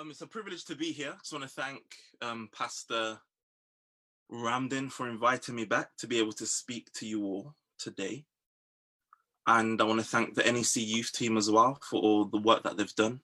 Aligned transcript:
Um, 0.00 0.10
it's 0.10 0.22
a 0.22 0.26
privilege 0.26 0.64
to 0.64 0.74
be 0.74 0.90
here. 0.90 1.10
I 1.12 1.18
just 1.18 1.32
want 1.32 1.44
to 1.44 1.50
thank 1.50 1.82
um, 2.20 2.48
Pastor 2.56 3.18
Ramden 4.32 4.90
for 4.90 5.08
inviting 5.08 5.54
me 5.54 5.64
back 5.66 5.96
to 5.98 6.08
be 6.08 6.18
able 6.18 6.32
to 6.32 6.46
speak 6.46 6.92
to 6.94 7.06
you 7.06 7.22
all 7.22 7.54
today. 7.78 8.24
And 9.46 9.80
I 9.80 9.84
want 9.84 10.00
to 10.00 10.06
thank 10.06 10.34
the 10.34 10.50
NEC 10.50 10.76
youth 10.76 11.12
team 11.12 11.36
as 11.36 11.50
well 11.50 11.78
for 11.88 12.00
all 12.00 12.24
the 12.24 12.38
work 12.38 12.64
that 12.64 12.76
they've 12.76 12.94
done 12.96 13.20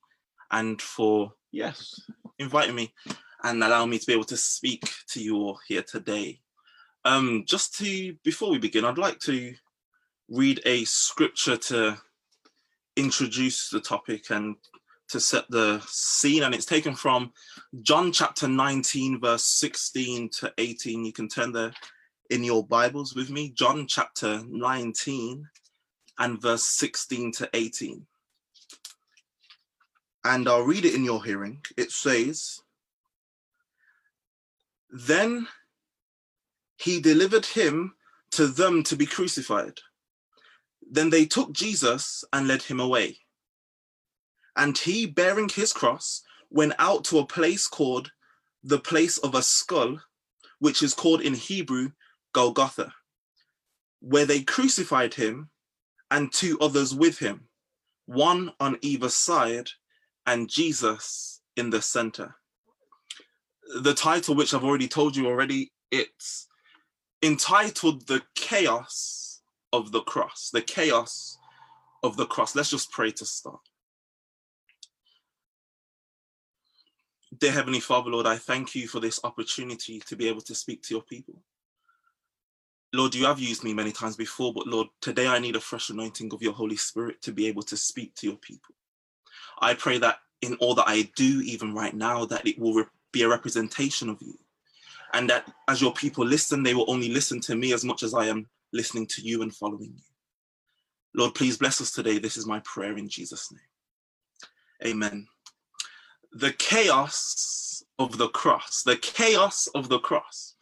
and 0.53 0.81
for, 0.81 1.33
yes, 1.51 1.99
inviting 2.39 2.77
me 2.77 2.93
and 3.43 3.65
allowing 3.65 3.91
me 3.91 3.99
to 3.99 4.07
be 4.07 4.13
able 4.13 4.25
to 4.25 4.37
speak 4.37 4.85
to 5.09 5.21
you 5.21 5.37
all 5.37 5.59
here 5.67 5.83
today. 5.83 6.41
Um, 7.05 7.45
just 7.49 7.77
to, 7.79 8.15
before 8.23 8.51
we 8.51 8.59
begin, 8.59 8.85
I'd 8.85 8.99
like 8.99 9.19
to 9.21 9.55
read 10.29 10.61
a 10.65 10.85
scripture 10.85 11.57
to 11.57 11.99
introduce 12.97 13.71
the 13.71 13.81
topic 13.81 14.31
and 14.31 14.55
to 15.11 15.21
set 15.21 15.51
the 15.51 15.83
scene, 15.87 16.45
and 16.45 16.55
it's 16.55 16.67
taken 16.67 16.95
from 16.95 17.33
John 17.83 18.13
chapter 18.13 18.47
19, 18.47 19.21
verse 19.21 19.45
16 19.45 20.31
to 20.41 20.53
18. 20.57 21.05
You 21.05 21.13
can 21.13 21.29
turn 21.29 21.53
there 21.53 21.73
in 22.31 22.45
your 22.45 22.65
Bibles 22.65 23.15
with 23.15 23.29
me, 23.29 23.51
John 23.51 23.87
chapter 23.89 24.41
19 24.49 25.49
and 26.19 26.41
verse 26.41 26.65
16 26.65 27.33
to 27.33 27.51
18. 27.53 28.07
And 30.25 30.49
I'll 30.49 30.63
read 30.63 30.85
it 30.85 30.95
in 30.95 31.05
your 31.05 31.25
hearing. 31.25 31.61
It 31.77 31.91
says, 31.91 32.61
Then 34.91 35.49
he 36.77 37.01
delivered 37.01 37.47
him 37.47 37.95
to 38.33 38.47
them 38.47 38.85
to 38.85 38.97
be 38.97 39.07
crucified. 39.07 39.79
Then 40.89 41.11
they 41.11 41.25
took 41.27 41.53
Jesus 41.53 42.23
and 42.33 42.47
led 42.47 42.63
him 42.63 42.79
away. 42.79 43.19
And 44.57 44.77
he, 44.77 45.07
bearing 45.07 45.49
his 45.49 45.73
cross, 45.73 46.23
went 46.51 46.75
out 46.79 47.05
to 47.05 47.19
a 47.19 47.27
place 47.27 47.67
called 47.67 48.11
the 48.63 48.79
place 48.79 49.19
of 49.19 49.35
a 49.35 49.43
skull, 49.43 50.01
which 50.59 50.83
is 50.83 50.95
called 50.95 51.23
in 51.23 51.35
Hebrew 51.35 51.93
Golgotha, 52.33 52.93
where 54.01 54.27
they 54.27 54.43
crucified 54.43 55.15
him 55.15 55.51
and 56.11 56.33
two 56.33 56.59
others 56.61 56.95
with 56.95 57.19
him, 57.19 57.49
one 58.07 58.53
on 58.61 58.79
either 58.83 59.09
side, 59.09 59.71
and 60.27 60.49
Jesus 60.49 61.41
in 61.57 61.71
the 61.71 61.81
center. 61.81 62.35
The 63.83 63.95
title, 63.95 64.35
which 64.35 64.53
I've 64.53 64.65
already 64.65 64.89
told 64.89 65.17
you 65.17 65.27
already, 65.27 65.73
it's 65.91 66.49
entitled 67.23 68.07
The 68.07 68.23
Chaos 68.35 69.43
of 69.73 69.93
the 69.93 70.03
Cross. 70.03 70.51
The 70.53 70.63
Chaos 70.63 71.39
of 72.03 72.17
the 72.17 72.27
Cross. 72.27 72.57
Let's 72.57 72.71
just 72.71 72.91
pray 72.91 73.13
to 73.13 73.25
start. 73.25 73.61
Dear 77.39 77.53
Heavenly 77.53 77.79
Father, 77.79 78.11
Lord, 78.11 78.27
I 78.27 78.37
thank 78.37 78.75
you 78.75 78.89
for 78.89 78.99
this 78.99 79.21
opportunity 79.23 80.01
to 80.01 80.17
be 80.17 80.29
able 80.29 80.41
to 80.43 80.55
speak 80.55 80.83
to 80.83 80.95
your 80.95 81.03
people. 81.03 81.41
Lord, 82.93 83.15
you 83.15 83.25
have 83.27 83.39
used 83.39 83.63
me 83.63 83.73
many 83.73 83.93
times 83.93 84.17
before, 84.17 84.53
but 84.53 84.67
Lord, 84.67 84.89
today 85.01 85.29
I 85.29 85.39
need 85.39 85.55
a 85.55 85.61
fresh 85.61 85.91
anointing 85.91 86.33
of 86.35 86.43
your 86.43 86.53
Holy 86.53 86.75
Spirit 86.75 87.23
to 87.23 87.33
be 87.33 87.47
able 87.47 87.63
to 87.63 87.77
speak 87.77 88.17
to 88.17 88.27
your 88.27 88.37
people. 88.37 88.75
I 89.61 89.75
pray 89.75 89.99
that 89.99 90.19
in 90.43 90.55
all 90.57 90.75
that 90.75 90.89
I 90.89 91.03
do, 91.15 91.41
even 91.43 91.73
right 91.73 91.95
now, 91.95 92.25
that 92.25 92.45
it 92.45 92.59
will 92.59 92.85
be 93.13 93.23
a 93.23 93.29
representation 93.29 94.09
of 94.09 94.21
you. 94.21 94.37
And 95.13 95.31
that 95.31 95.49
as 95.69 95.81
your 95.81 95.93
people 95.93 96.27
listen, 96.27 96.65
they 96.65 96.75
will 96.75 96.91
only 96.91 97.11
listen 97.11 97.41
to 97.43 97.55
me 97.55 97.73
as 97.73 97.85
much 97.85 98.03
as 98.03 98.13
I 98.13 98.27
am 98.27 98.49
listening 98.73 99.07
to 99.07 99.23
you 99.23 99.43
and 99.43 99.55
following 99.55 99.93
you. 99.95 100.03
Lord, 101.15 101.35
please 101.35 101.59
bless 101.59 101.81
us 101.81 101.93
today. 101.93 102.19
This 102.19 102.37
is 102.37 102.47
my 102.47 102.61
prayer 102.65 102.97
in 102.97 103.09
Jesus' 103.09 103.53
name. 103.53 104.93
Amen 104.93 105.29
the 106.33 106.53
chaos 106.53 107.83
of 107.99 108.19
the 108.19 108.29
cross, 108.29 108.83
the 108.85 108.97
chaos 108.97 109.69
of 109.75 109.89
the 109.89 109.99
cross. 109.99 110.55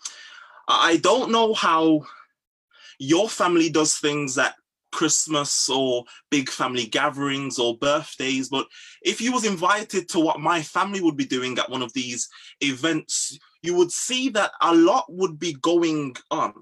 I 0.66 0.98
don't 0.98 1.30
know 1.30 1.54
how 1.54 2.02
your 2.98 3.28
family 3.28 3.70
does 3.70 3.98
things 3.98 4.36
at 4.38 4.54
Christmas 4.90 5.68
or 5.68 6.04
big 6.30 6.48
family 6.48 6.86
gatherings 6.86 7.58
or 7.58 7.78
birthdays, 7.78 8.48
but 8.48 8.66
if 9.02 9.20
you 9.20 9.32
was 9.32 9.44
invited 9.44 10.08
to 10.10 10.20
what 10.20 10.40
my 10.40 10.62
family 10.62 11.00
would 11.00 11.16
be 11.16 11.26
doing 11.26 11.58
at 11.58 11.70
one 11.70 11.82
of 11.82 11.92
these 11.92 12.28
events, 12.60 13.38
you 13.62 13.74
would 13.74 13.92
see 13.92 14.28
that 14.30 14.52
a 14.62 14.74
lot 14.74 15.04
would 15.08 15.38
be 15.38 15.54
going 15.60 16.16
on. 16.30 16.54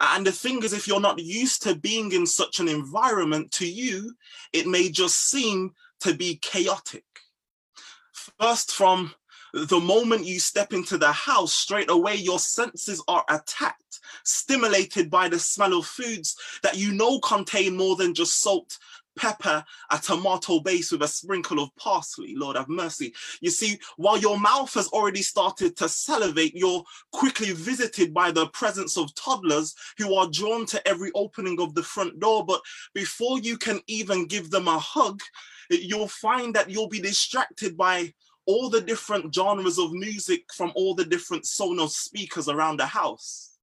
And 0.00 0.26
the 0.26 0.32
thing 0.32 0.62
is, 0.62 0.72
if 0.72 0.86
you're 0.86 1.00
not 1.00 1.18
used 1.18 1.62
to 1.62 1.74
being 1.74 2.12
in 2.12 2.26
such 2.26 2.60
an 2.60 2.68
environment, 2.68 3.50
to 3.52 3.66
you, 3.66 4.14
it 4.52 4.66
may 4.66 4.90
just 4.90 5.30
seem 5.30 5.72
to 6.00 6.12
be 6.12 6.38
chaotic 6.42 7.04
first 8.38 8.72
from 8.72 9.14
the 9.52 9.80
moment 9.80 10.26
you 10.26 10.38
step 10.38 10.72
into 10.72 10.98
the 10.98 11.12
house, 11.12 11.52
straight 11.52 11.90
away 11.90 12.14
your 12.14 12.38
senses 12.38 13.02
are 13.08 13.24
attacked, 13.30 14.00
stimulated 14.24 15.10
by 15.10 15.28
the 15.28 15.38
smell 15.38 15.78
of 15.78 15.86
foods 15.86 16.36
that 16.62 16.76
you 16.76 16.92
know 16.92 17.18
contain 17.20 17.76
more 17.76 17.96
than 17.96 18.14
just 18.14 18.40
salt, 18.40 18.78
pepper, 19.16 19.64
a 19.90 19.98
tomato 19.98 20.60
base 20.60 20.92
with 20.92 21.02
a 21.02 21.08
sprinkle 21.08 21.58
of 21.58 21.74
parsley. 21.76 22.34
Lord 22.36 22.56
have 22.56 22.68
mercy. 22.68 23.14
You 23.40 23.50
see, 23.50 23.78
while 23.96 24.18
your 24.18 24.38
mouth 24.38 24.72
has 24.74 24.88
already 24.88 25.22
started 25.22 25.76
to 25.78 25.88
salivate, 25.88 26.54
you're 26.54 26.84
quickly 27.12 27.52
visited 27.52 28.12
by 28.12 28.30
the 28.30 28.48
presence 28.48 28.96
of 28.96 29.14
toddlers 29.14 29.74
who 29.96 30.14
are 30.14 30.28
drawn 30.30 30.66
to 30.66 30.86
every 30.86 31.10
opening 31.14 31.60
of 31.60 31.74
the 31.74 31.82
front 31.82 32.20
door. 32.20 32.44
But 32.44 32.60
before 32.94 33.38
you 33.38 33.56
can 33.56 33.80
even 33.86 34.26
give 34.26 34.50
them 34.50 34.68
a 34.68 34.78
hug, 34.78 35.22
you'll 35.70 36.08
find 36.08 36.54
that 36.54 36.70
you'll 36.70 36.88
be 36.88 37.00
distracted 37.00 37.76
by 37.76 38.12
all 38.46 38.70
the 38.70 38.80
different 38.80 39.34
genres 39.34 39.78
of 39.78 39.92
music 39.92 40.44
from 40.52 40.72
all 40.76 40.94
the 40.94 41.04
different 41.04 41.44
Sonos 41.44 41.90
speakers 41.90 42.48
around 42.48 42.78
the 42.78 42.86
house. 42.86 43.56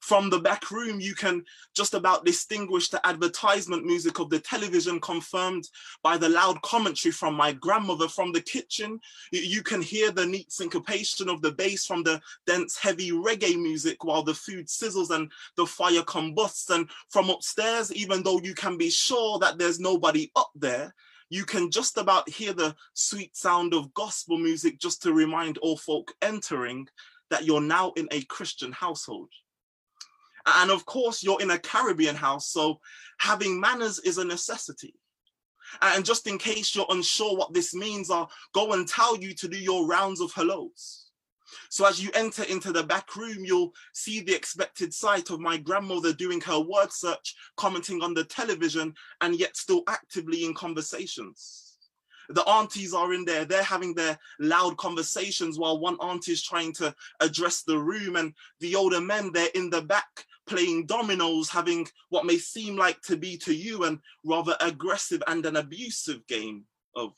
From 0.00 0.30
the 0.30 0.38
back 0.38 0.70
room, 0.70 1.00
you 1.00 1.16
can 1.16 1.44
just 1.74 1.94
about 1.94 2.24
distinguish 2.24 2.90
the 2.90 3.04
advertisement 3.04 3.84
music 3.84 4.20
of 4.20 4.30
the 4.30 4.38
television 4.38 5.00
confirmed 5.00 5.68
by 6.02 6.16
the 6.16 6.28
loud 6.28 6.62
commentary 6.62 7.10
from 7.10 7.34
my 7.34 7.52
grandmother. 7.52 8.06
From 8.06 8.30
the 8.30 8.40
kitchen, 8.40 9.00
you 9.32 9.62
can 9.64 9.82
hear 9.82 10.12
the 10.12 10.24
neat 10.24 10.52
syncopation 10.52 11.28
of 11.28 11.42
the 11.42 11.50
bass 11.50 11.86
from 11.86 12.04
the 12.04 12.20
dense, 12.46 12.78
heavy 12.78 13.10
reggae 13.10 13.60
music 13.60 14.04
while 14.04 14.22
the 14.22 14.34
food 14.34 14.68
sizzles 14.68 15.10
and 15.10 15.30
the 15.56 15.66
fire 15.66 16.04
combusts. 16.04 16.70
And 16.70 16.88
from 17.08 17.28
upstairs, 17.28 17.92
even 17.92 18.22
though 18.22 18.40
you 18.40 18.54
can 18.54 18.76
be 18.76 18.90
sure 18.90 19.40
that 19.40 19.58
there's 19.58 19.80
nobody 19.80 20.30
up 20.36 20.50
there, 20.54 20.94
you 21.28 21.44
can 21.44 21.70
just 21.70 21.98
about 21.98 22.28
hear 22.28 22.52
the 22.52 22.74
sweet 22.94 23.36
sound 23.36 23.74
of 23.74 23.92
gospel 23.94 24.38
music 24.38 24.78
just 24.78 25.02
to 25.02 25.12
remind 25.12 25.58
all 25.58 25.76
folk 25.76 26.14
entering 26.22 26.86
that 27.30 27.44
you're 27.44 27.60
now 27.60 27.92
in 27.96 28.08
a 28.10 28.22
Christian 28.22 28.72
household. 28.72 29.30
And 30.46 30.70
of 30.70 30.86
course, 30.86 31.24
you're 31.24 31.40
in 31.40 31.50
a 31.50 31.58
Caribbean 31.58 32.14
house, 32.14 32.48
so 32.48 32.78
having 33.18 33.60
manners 33.60 33.98
is 34.00 34.18
a 34.18 34.24
necessity. 34.24 34.94
And 35.82 36.04
just 36.04 36.28
in 36.28 36.38
case 36.38 36.76
you're 36.76 36.86
unsure 36.88 37.36
what 37.36 37.52
this 37.52 37.74
means, 37.74 38.10
I'll 38.10 38.30
go 38.54 38.72
and 38.72 38.86
tell 38.86 39.16
you 39.16 39.34
to 39.34 39.48
do 39.48 39.58
your 39.58 39.86
rounds 39.86 40.20
of 40.20 40.32
hellos. 40.32 41.05
So 41.70 41.86
as 41.86 42.02
you 42.02 42.10
enter 42.14 42.42
into 42.44 42.72
the 42.72 42.82
back 42.82 43.16
room, 43.16 43.44
you'll 43.44 43.72
see 43.94 44.20
the 44.20 44.34
expected 44.34 44.92
sight 44.92 45.30
of 45.30 45.40
my 45.40 45.56
grandmother 45.56 46.12
doing 46.12 46.40
her 46.42 46.60
word 46.60 46.92
search, 46.92 47.34
commenting 47.56 48.02
on 48.02 48.14
the 48.14 48.24
television, 48.24 48.94
and 49.20 49.38
yet 49.38 49.56
still 49.56 49.82
actively 49.88 50.44
in 50.44 50.54
conversations. 50.54 51.78
The 52.28 52.48
aunties 52.48 52.92
are 52.92 53.12
in 53.12 53.24
there, 53.24 53.44
they're 53.44 53.62
having 53.62 53.94
their 53.94 54.18
loud 54.40 54.76
conversations 54.78 55.58
while 55.58 55.78
one 55.78 55.96
auntie 55.96 56.32
is 56.32 56.42
trying 56.42 56.72
to 56.74 56.94
address 57.20 57.62
the 57.62 57.78
room, 57.78 58.16
and 58.16 58.32
the 58.60 58.74
older 58.74 59.00
men, 59.00 59.30
they're 59.32 59.48
in 59.54 59.70
the 59.70 59.82
back 59.82 60.24
playing 60.46 60.86
dominoes, 60.86 61.48
having 61.48 61.86
what 62.08 62.26
may 62.26 62.38
seem 62.38 62.76
like 62.76 63.00
to 63.02 63.16
be 63.16 63.36
to 63.36 63.54
you 63.54 63.84
an 63.84 64.00
rather 64.24 64.56
aggressive 64.60 65.22
and 65.26 65.44
an 65.46 65.56
abusive 65.56 66.26
game 66.26 66.64
of 66.94 67.12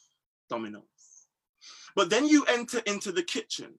dominoes. 0.50 0.83
But 1.94 2.11
then 2.11 2.26
you 2.26 2.44
enter 2.44 2.79
into 2.87 3.12
the 3.12 3.23
kitchen 3.23 3.75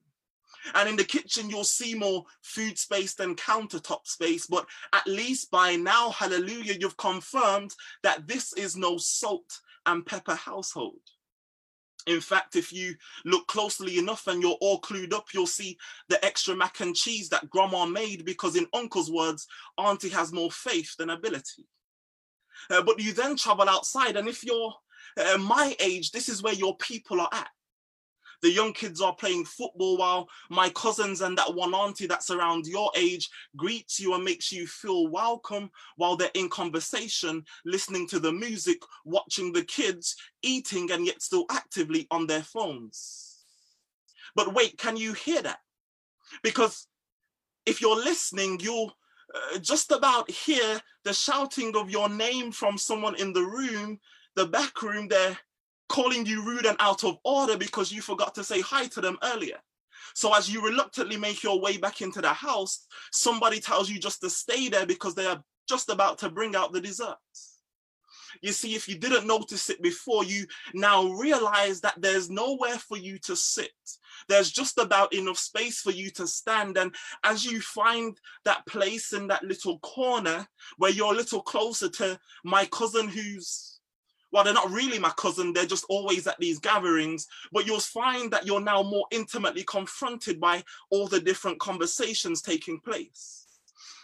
and 0.74 0.88
in 0.88 0.96
the 0.96 1.04
kitchen, 1.04 1.50
you'll 1.50 1.64
see 1.64 1.94
more 1.94 2.24
food 2.42 2.78
space 2.78 3.14
than 3.14 3.34
countertop 3.36 4.06
space. 4.06 4.46
But 4.46 4.66
at 4.92 5.06
least 5.06 5.50
by 5.50 5.76
now, 5.76 6.10
hallelujah, 6.10 6.76
you've 6.78 6.96
confirmed 6.96 7.74
that 8.02 8.26
this 8.26 8.52
is 8.54 8.76
no 8.76 8.98
salt 8.98 9.60
and 9.86 10.04
pepper 10.04 10.34
household. 10.34 11.00
In 12.06 12.20
fact, 12.20 12.56
if 12.56 12.72
you 12.72 12.94
look 13.24 13.46
closely 13.46 13.98
enough 13.98 14.26
and 14.26 14.42
you're 14.42 14.56
all 14.60 14.80
clued 14.80 15.12
up, 15.12 15.26
you'll 15.34 15.46
see 15.46 15.76
the 16.08 16.22
extra 16.24 16.56
mac 16.56 16.80
and 16.80 16.96
cheese 16.96 17.28
that 17.28 17.50
grandma 17.50 17.84
made 17.84 18.24
because, 18.24 18.56
in 18.56 18.66
uncle's 18.72 19.10
words, 19.10 19.46
auntie 19.76 20.08
has 20.08 20.32
more 20.32 20.50
faith 20.50 20.96
than 20.96 21.10
ability. 21.10 21.68
Uh, 22.70 22.82
but 22.82 23.00
you 23.00 23.12
then 23.12 23.36
travel 23.36 23.68
outside, 23.68 24.16
and 24.16 24.28
if 24.28 24.44
you're 24.44 24.72
uh, 25.18 25.38
my 25.38 25.74
age, 25.80 26.10
this 26.10 26.28
is 26.28 26.42
where 26.42 26.54
your 26.54 26.76
people 26.76 27.20
are 27.20 27.28
at. 27.32 27.50
The 28.42 28.50
young 28.50 28.72
kids 28.72 29.00
are 29.00 29.14
playing 29.14 29.44
football 29.44 29.98
while 29.98 30.28
my 30.48 30.70
cousins 30.70 31.20
and 31.20 31.36
that 31.36 31.54
one 31.54 31.74
auntie 31.74 32.06
that's 32.06 32.30
around 32.30 32.66
your 32.66 32.90
age 32.96 33.28
greets 33.56 34.00
you 34.00 34.14
and 34.14 34.24
makes 34.24 34.50
you 34.50 34.66
feel 34.66 35.08
welcome 35.08 35.70
while 35.96 36.16
they're 36.16 36.30
in 36.34 36.48
conversation, 36.48 37.44
listening 37.64 38.06
to 38.08 38.18
the 38.18 38.32
music, 38.32 38.78
watching 39.04 39.52
the 39.52 39.64
kids, 39.64 40.16
eating, 40.42 40.90
and 40.90 41.06
yet 41.06 41.20
still 41.20 41.44
actively 41.50 42.06
on 42.10 42.26
their 42.26 42.42
phones. 42.42 43.44
But 44.34 44.54
wait, 44.54 44.78
can 44.78 44.96
you 44.96 45.12
hear 45.12 45.42
that? 45.42 45.58
Because 46.42 46.86
if 47.66 47.80
you're 47.80 47.96
listening, 47.96 48.58
you'll 48.60 48.92
uh, 49.34 49.58
just 49.58 49.92
about 49.92 50.30
hear 50.30 50.80
the 51.04 51.12
shouting 51.12 51.76
of 51.76 51.90
your 51.90 52.08
name 52.08 52.52
from 52.52 52.78
someone 52.78 53.16
in 53.16 53.32
the 53.32 53.42
room, 53.42 53.98
the 54.34 54.46
back 54.46 54.82
room, 54.82 55.08
they're 55.08 55.38
calling 55.90 56.24
you 56.24 56.42
rude 56.42 56.64
and 56.64 56.76
out 56.80 57.04
of 57.04 57.18
order 57.24 57.58
because 57.58 57.92
you 57.92 58.00
forgot 58.00 58.34
to 58.36 58.44
say 58.44 58.60
hi 58.60 58.86
to 58.86 59.00
them 59.00 59.18
earlier. 59.22 59.58
So 60.14 60.34
as 60.34 60.52
you 60.52 60.64
reluctantly 60.64 61.16
make 61.16 61.42
your 61.42 61.60
way 61.60 61.76
back 61.76 62.00
into 62.00 62.20
the 62.20 62.32
house, 62.32 62.86
somebody 63.12 63.60
tells 63.60 63.90
you 63.90 63.98
just 63.98 64.20
to 64.22 64.30
stay 64.30 64.68
there 64.68 64.86
because 64.86 65.14
they 65.14 65.26
are 65.26 65.42
just 65.68 65.90
about 65.90 66.18
to 66.18 66.30
bring 66.30 66.56
out 66.56 66.72
the 66.72 66.80
desserts. 66.80 67.58
You 68.40 68.52
see, 68.52 68.74
if 68.74 68.88
you 68.88 68.96
didn't 68.96 69.26
notice 69.26 69.68
it 69.70 69.82
before, 69.82 70.24
you 70.24 70.46
now 70.72 71.08
realize 71.08 71.80
that 71.80 72.00
there's 72.00 72.30
nowhere 72.30 72.78
for 72.78 72.96
you 72.96 73.18
to 73.24 73.34
sit. 73.34 73.72
There's 74.28 74.50
just 74.50 74.78
about 74.78 75.12
enough 75.12 75.38
space 75.38 75.80
for 75.80 75.90
you 75.90 76.10
to 76.12 76.26
stand. 76.26 76.76
And 76.78 76.94
as 77.24 77.44
you 77.44 77.60
find 77.60 78.16
that 78.44 78.64
place 78.66 79.12
in 79.12 79.26
that 79.28 79.42
little 79.42 79.80
corner 79.80 80.46
where 80.78 80.92
you're 80.92 81.12
a 81.12 81.16
little 81.16 81.42
closer 81.42 81.88
to 81.88 82.18
my 82.44 82.66
cousin 82.66 83.08
who's 83.08 83.69
well, 84.32 84.44
they're 84.44 84.54
not 84.54 84.70
really 84.70 84.98
my 84.98 85.12
cousin, 85.16 85.52
they're 85.52 85.66
just 85.66 85.86
always 85.88 86.26
at 86.26 86.38
these 86.38 86.58
gatherings, 86.58 87.26
but 87.52 87.66
you'll 87.66 87.80
find 87.80 88.30
that 88.30 88.46
you're 88.46 88.60
now 88.60 88.82
more 88.82 89.06
intimately 89.10 89.64
confronted 89.64 90.40
by 90.40 90.62
all 90.90 91.06
the 91.06 91.20
different 91.20 91.58
conversations 91.58 92.42
taking 92.42 92.80
place. 92.80 93.46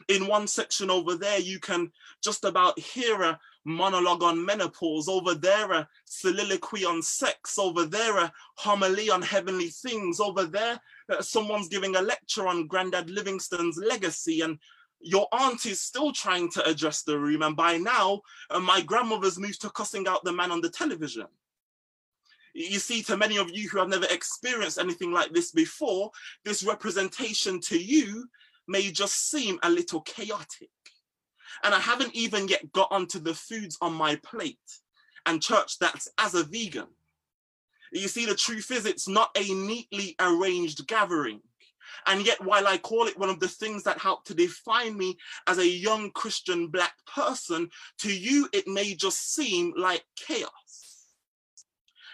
In 0.08 0.26
one 0.26 0.46
section 0.46 0.90
over 0.90 1.16
there, 1.16 1.38
you 1.38 1.58
can 1.58 1.90
just 2.22 2.44
about 2.44 2.78
hear 2.78 3.22
a 3.22 3.38
monologue 3.64 4.22
on 4.22 4.44
menopause, 4.44 5.08
over 5.08 5.34
there 5.34 5.72
a 5.72 5.88
soliloquy 6.04 6.84
on 6.84 7.02
sex, 7.02 7.58
over 7.58 7.84
there 7.84 8.18
a 8.18 8.32
homily 8.54 9.10
on 9.10 9.22
heavenly 9.22 9.68
things, 9.68 10.20
over 10.20 10.44
there 10.44 10.80
uh, 11.10 11.20
someone's 11.20 11.68
giving 11.68 11.96
a 11.96 12.02
lecture 12.02 12.46
on 12.46 12.66
Grandad 12.66 13.10
Livingstone's 13.10 13.76
legacy, 13.76 14.40
and 14.42 14.58
your 15.06 15.28
aunt 15.30 15.66
is 15.66 15.80
still 15.80 16.12
trying 16.12 16.50
to 16.50 16.68
address 16.68 17.02
the 17.02 17.18
room, 17.18 17.42
and 17.42 17.54
by 17.54 17.78
now, 17.78 18.20
uh, 18.50 18.58
my 18.58 18.80
grandmother's 18.80 19.38
moved 19.38 19.60
to 19.60 19.70
cussing 19.70 20.08
out 20.08 20.24
the 20.24 20.32
man 20.32 20.50
on 20.50 20.60
the 20.60 20.68
television. 20.68 21.26
You 22.54 22.78
see, 22.78 23.02
to 23.02 23.16
many 23.16 23.36
of 23.36 23.50
you 23.50 23.68
who 23.68 23.78
have 23.78 23.88
never 23.88 24.06
experienced 24.06 24.78
anything 24.78 25.12
like 25.12 25.32
this 25.32 25.52
before, 25.52 26.10
this 26.44 26.64
representation 26.64 27.60
to 27.60 27.78
you 27.78 28.26
may 28.66 28.90
just 28.90 29.30
seem 29.30 29.58
a 29.62 29.70
little 29.70 30.00
chaotic. 30.00 30.70
And 31.62 31.74
I 31.74 31.78
haven't 31.78 32.14
even 32.14 32.48
yet 32.48 32.72
got 32.72 32.90
onto 32.90 33.20
the 33.20 33.34
foods 33.34 33.78
on 33.80 33.92
my 33.92 34.16
plate. 34.16 34.58
And 35.26 35.42
church, 35.42 35.78
that's 35.78 36.08
as 36.18 36.34
a 36.34 36.42
vegan. 36.44 36.88
You 37.92 38.08
see, 38.08 38.26
the 38.26 38.34
truth 38.34 38.70
is, 38.70 38.86
it's 38.86 39.06
not 39.06 39.30
a 39.36 39.54
neatly 39.54 40.16
arranged 40.18 40.86
gathering. 40.86 41.40
And 42.06 42.24
yet, 42.24 42.42
while 42.42 42.66
I 42.66 42.78
call 42.78 43.06
it 43.06 43.18
one 43.18 43.28
of 43.28 43.40
the 43.40 43.48
things 43.48 43.82
that 43.84 43.98
help 43.98 44.24
to 44.26 44.34
define 44.34 44.96
me 44.96 45.16
as 45.46 45.58
a 45.58 45.68
young 45.68 46.10
Christian 46.12 46.68
Black 46.68 46.94
person, 47.06 47.68
to 47.98 48.12
you, 48.12 48.48
it 48.52 48.66
may 48.66 48.94
just 48.94 49.34
seem 49.34 49.72
like 49.76 50.04
chaos. 50.16 51.06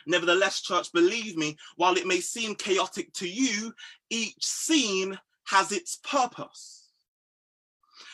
Nevertheless, 0.06 0.62
church, 0.62 0.92
believe 0.92 1.36
me, 1.36 1.56
while 1.76 1.96
it 1.96 2.06
may 2.06 2.20
seem 2.20 2.54
chaotic 2.54 3.12
to 3.14 3.28
you, 3.28 3.72
each 4.10 4.44
scene 4.44 5.18
has 5.44 5.72
its 5.72 5.98
purpose. 6.02 6.88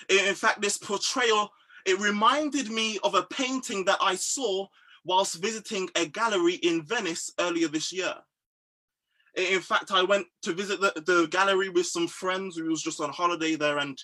In 0.08 0.34
fact, 0.34 0.60
this 0.60 0.78
portrayal, 0.78 1.50
it 1.86 1.98
reminded 1.98 2.70
me 2.70 2.98
of 3.02 3.14
a 3.14 3.24
painting 3.24 3.84
that 3.86 3.98
I 4.00 4.16
saw 4.16 4.66
whilst 5.04 5.36
visiting 5.36 5.88
a 5.96 6.06
gallery 6.06 6.54
in 6.56 6.82
Venice 6.82 7.30
earlier 7.38 7.68
this 7.68 7.92
year. 7.92 8.14
In 9.36 9.60
fact, 9.60 9.90
I 9.92 10.02
went 10.02 10.26
to 10.42 10.52
visit 10.52 10.80
the, 10.80 10.92
the 11.04 11.28
gallery 11.28 11.68
with 11.68 11.86
some 11.86 12.08
friends 12.08 12.56
who 12.56 12.64
was 12.64 12.82
just 12.82 13.00
on 13.00 13.10
holiday 13.10 13.54
there. 13.54 13.78
And 13.78 13.98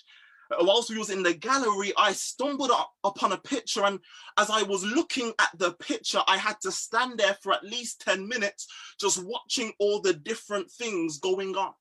whilst 0.59 0.89
we 0.89 0.97
was 0.97 1.09
in 1.09 1.23
the 1.23 1.33
gallery, 1.33 1.93
I 1.97 2.13
stumbled 2.13 2.71
up 2.71 2.91
upon 3.03 3.31
a 3.31 3.37
picture. 3.37 3.83
And 3.83 3.99
as 4.37 4.49
I 4.49 4.63
was 4.63 4.83
looking 4.83 5.33
at 5.39 5.49
the 5.57 5.73
picture, 5.73 6.21
I 6.27 6.37
had 6.37 6.59
to 6.61 6.71
stand 6.71 7.19
there 7.19 7.37
for 7.41 7.53
at 7.53 7.63
least 7.63 8.01
10 8.01 8.27
minutes, 8.27 8.67
just 8.99 9.23
watching 9.23 9.73
all 9.79 10.01
the 10.01 10.13
different 10.13 10.69
things 10.71 11.19
going 11.19 11.55
on. 11.55 11.73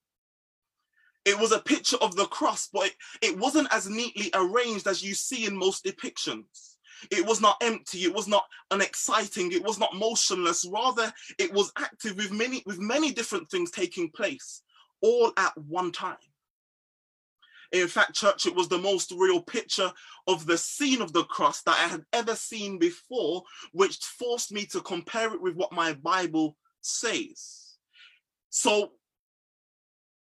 It 1.25 1.39
was 1.39 1.53
a 1.53 1.61
picture 1.61 1.97
of 2.03 2.17
the 2.17 2.27
cross, 2.27 2.69
but 2.71 2.87
it, 2.87 2.95
it 3.23 3.39
wasn't 3.39 3.73
as 3.73 3.89
neatly 3.89 4.31
arranged 4.35 4.87
as 4.87 5.03
you 5.03 5.15
see 5.15 5.47
in 5.47 5.57
most 5.57 5.85
depictions. 5.85 6.74
It 7.11 7.25
was 7.27 7.41
not 7.41 7.57
empty, 7.63 8.05
it 8.05 8.15
was 8.15 8.29
not 8.29 8.45
unexciting, 8.71 9.53
it 9.53 9.63
was 9.63 9.79
not 9.79 9.95
motionless. 9.95 10.67
Rather, 10.67 11.13
it 11.39 11.53
was 11.53 11.73
active 11.79 12.17
with 12.17 12.33
many, 12.33 12.63
with 12.67 12.79
many 12.79 13.13
different 13.13 13.51
things 13.51 13.71
taking 13.71 14.11
place, 14.11 14.63
all 15.03 15.33
at 15.37 15.57
one 15.57 15.93
time. 15.93 16.17
In 17.73 17.89
fact, 17.89 18.15
church, 18.15 18.47
it 18.47 18.55
was 18.55 18.69
the 18.69 18.79
most 18.79 19.13
real 19.17 19.43
picture 19.43 19.93
of 20.29 20.47
the 20.47 20.57
scene 20.57 21.03
of 21.03 21.13
the 21.13 21.25
cross 21.25 21.63
that 21.63 21.77
I 21.77 21.89
had 21.89 22.05
ever 22.13 22.37
seen 22.37 22.79
before, 22.79 23.43
which 23.73 23.97
forced 23.97 24.53
me 24.53 24.65
to 24.67 24.81
compare 24.81 25.35
it 25.35 25.41
with 25.41 25.57
what 25.57 25.73
my 25.73 25.95
Bible 25.95 26.57
says. 26.83 27.77
So 28.51 28.93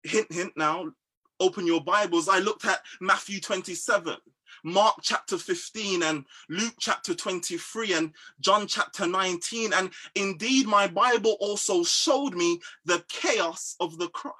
hint, 0.04 0.31
hint 0.31 0.54
now, 0.56 0.92
open 1.39 1.68
your 1.68 1.83
Bibles. 1.83 2.30
I 2.30 2.39
looked 2.39 2.66
at 2.66 2.80
Matthew 3.01 3.42
27, 3.42 4.16
Mark 4.64 4.96
chapter 5.02 5.38
15, 5.38 6.04
and 6.04 6.26
Luke 6.50 6.76
chapter 6.80 7.14
23, 7.14 7.94
and 7.94 8.12
John 8.40 8.68
chapter 8.68 9.08
19. 9.08 9.74
And 9.74 9.90
indeed, 10.16 10.68
my 10.68 10.88
Bible 10.88 11.38
also 11.40 11.84
showed 11.84 12.36
me 12.36 12.62
the 12.86 13.04
chaos 13.10 13.76
of 13.80 13.98
the 13.98 14.10
cross. 14.10 14.36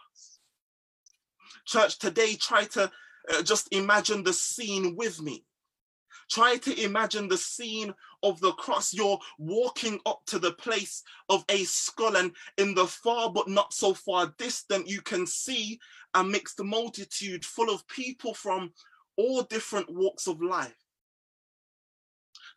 Church, 1.66 1.98
today, 2.00 2.36
try 2.36 2.66
to 2.66 2.92
uh, 3.34 3.42
just 3.42 3.74
imagine 3.74 4.24
the 4.24 4.34
scene 4.34 4.96
with 4.96 5.22
me. 5.22 5.46
Try 6.30 6.58
to 6.58 6.84
imagine 6.84 7.28
the 7.28 7.38
scene 7.38 7.94
of 8.24 8.40
the 8.40 8.54
cross. 8.54 8.94
You're 8.94 9.20
walking 9.38 10.00
up 10.06 10.22
to 10.28 10.40
the 10.40 10.54
place 10.54 11.04
of 11.30 11.46
a 11.50 11.64
skull, 11.64 12.16
and 12.16 12.32
in 12.58 12.74
the 12.74 12.88
far 12.88 13.32
but 13.32 13.48
not 13.48 13.74
so 13.74 13.94
far 13.94 14.34
distant, 14.38 14.88
you 14.88 15.02
can 15.02 15.28
see 15.28 15.80
a 16.14 16.24
mixed 16.24 16.62
multitude 16.64 17.46
full 17.46 17.70
of 17.70 17.88
people 17.88 18.34
from 18.34 18.72
all 19.18 19.44
different 19.44 19.90
walks 19.94 20.28
of 20.28 20.42
life. 20.42 20.76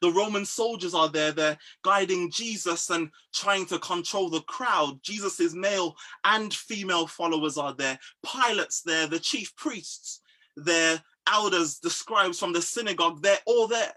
The 0.02 0.12
Roman 0.12 0.44
soldiers 0.44 0.94
are 0.94 1.08
there, 1.08 1.32
they're 1.32 1.58
guiding 1.82 2.30
Jesus 2.30 2.90
and 2.90 3.10
trying 3.34 3.64
to 3.66 3.78
control 3.78 4.28
the 4.28 4.42
crowd. 4.42 5.02
Jesus's 5.02 5.54
male 5.54 5.96
and 6.24 6.52
female 6.52 7.06
followers 7.06 7.56
are 7.56 7.74
there, 7.74 7.98
Pilate's 8.24 8.82
there, 8.82 9.06
the 9.06 9.18
chief 9.18 9.56
priests, 9.56 10.20
there 10.56 11.02
elders, 11.26 11.78
the 11.78 11.90
scribes 11.90 12.38
from 12.38 12.52
the 12.52 12.62
synagogue, 12.62 13.22
they're 13.22 13.38
all 13.46 13.66
there. 13.66 13.94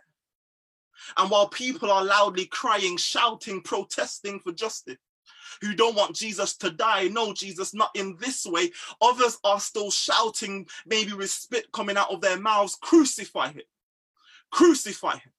And 1.17 1.29
while 1.29 1.47
people 1.47 1.91
are 1.91 2.03
loudly 2.03 2.45
crying, 2.45 2.97
shouting, 2.97 3.61
protesting 3.61 4.39
for 4.39 4.51
justice, 4.51 4.97
who 5.61 5.75
don't 5.75 5.95
want 5.95 6.15
Jesus 6.15 6.55
to 6.57 6.71
die, 6.71 7.07
no, 7.07 7.33
Jesus, 7.33 7.73
not 7.73 7.91
in 7.95 8.15
this 8.19 8.45
way, 8.45 8.71
others 9.01 9.37
are 9.43 9.59
still 9.59 9.91
shouting, 9.91 10.67
maybe 10.85 11.13
with 11.13 11.29
spit 11.29 11.71
coming 11.71 11.97
out 11.97 12.11
of 12.11 12.21
their 12.21 12.39
mouths, 12.39 12.77
crucify 12.81 13.51
him, 13.51 13.63
crucify 14.51 15.13
him. 15.13 15.31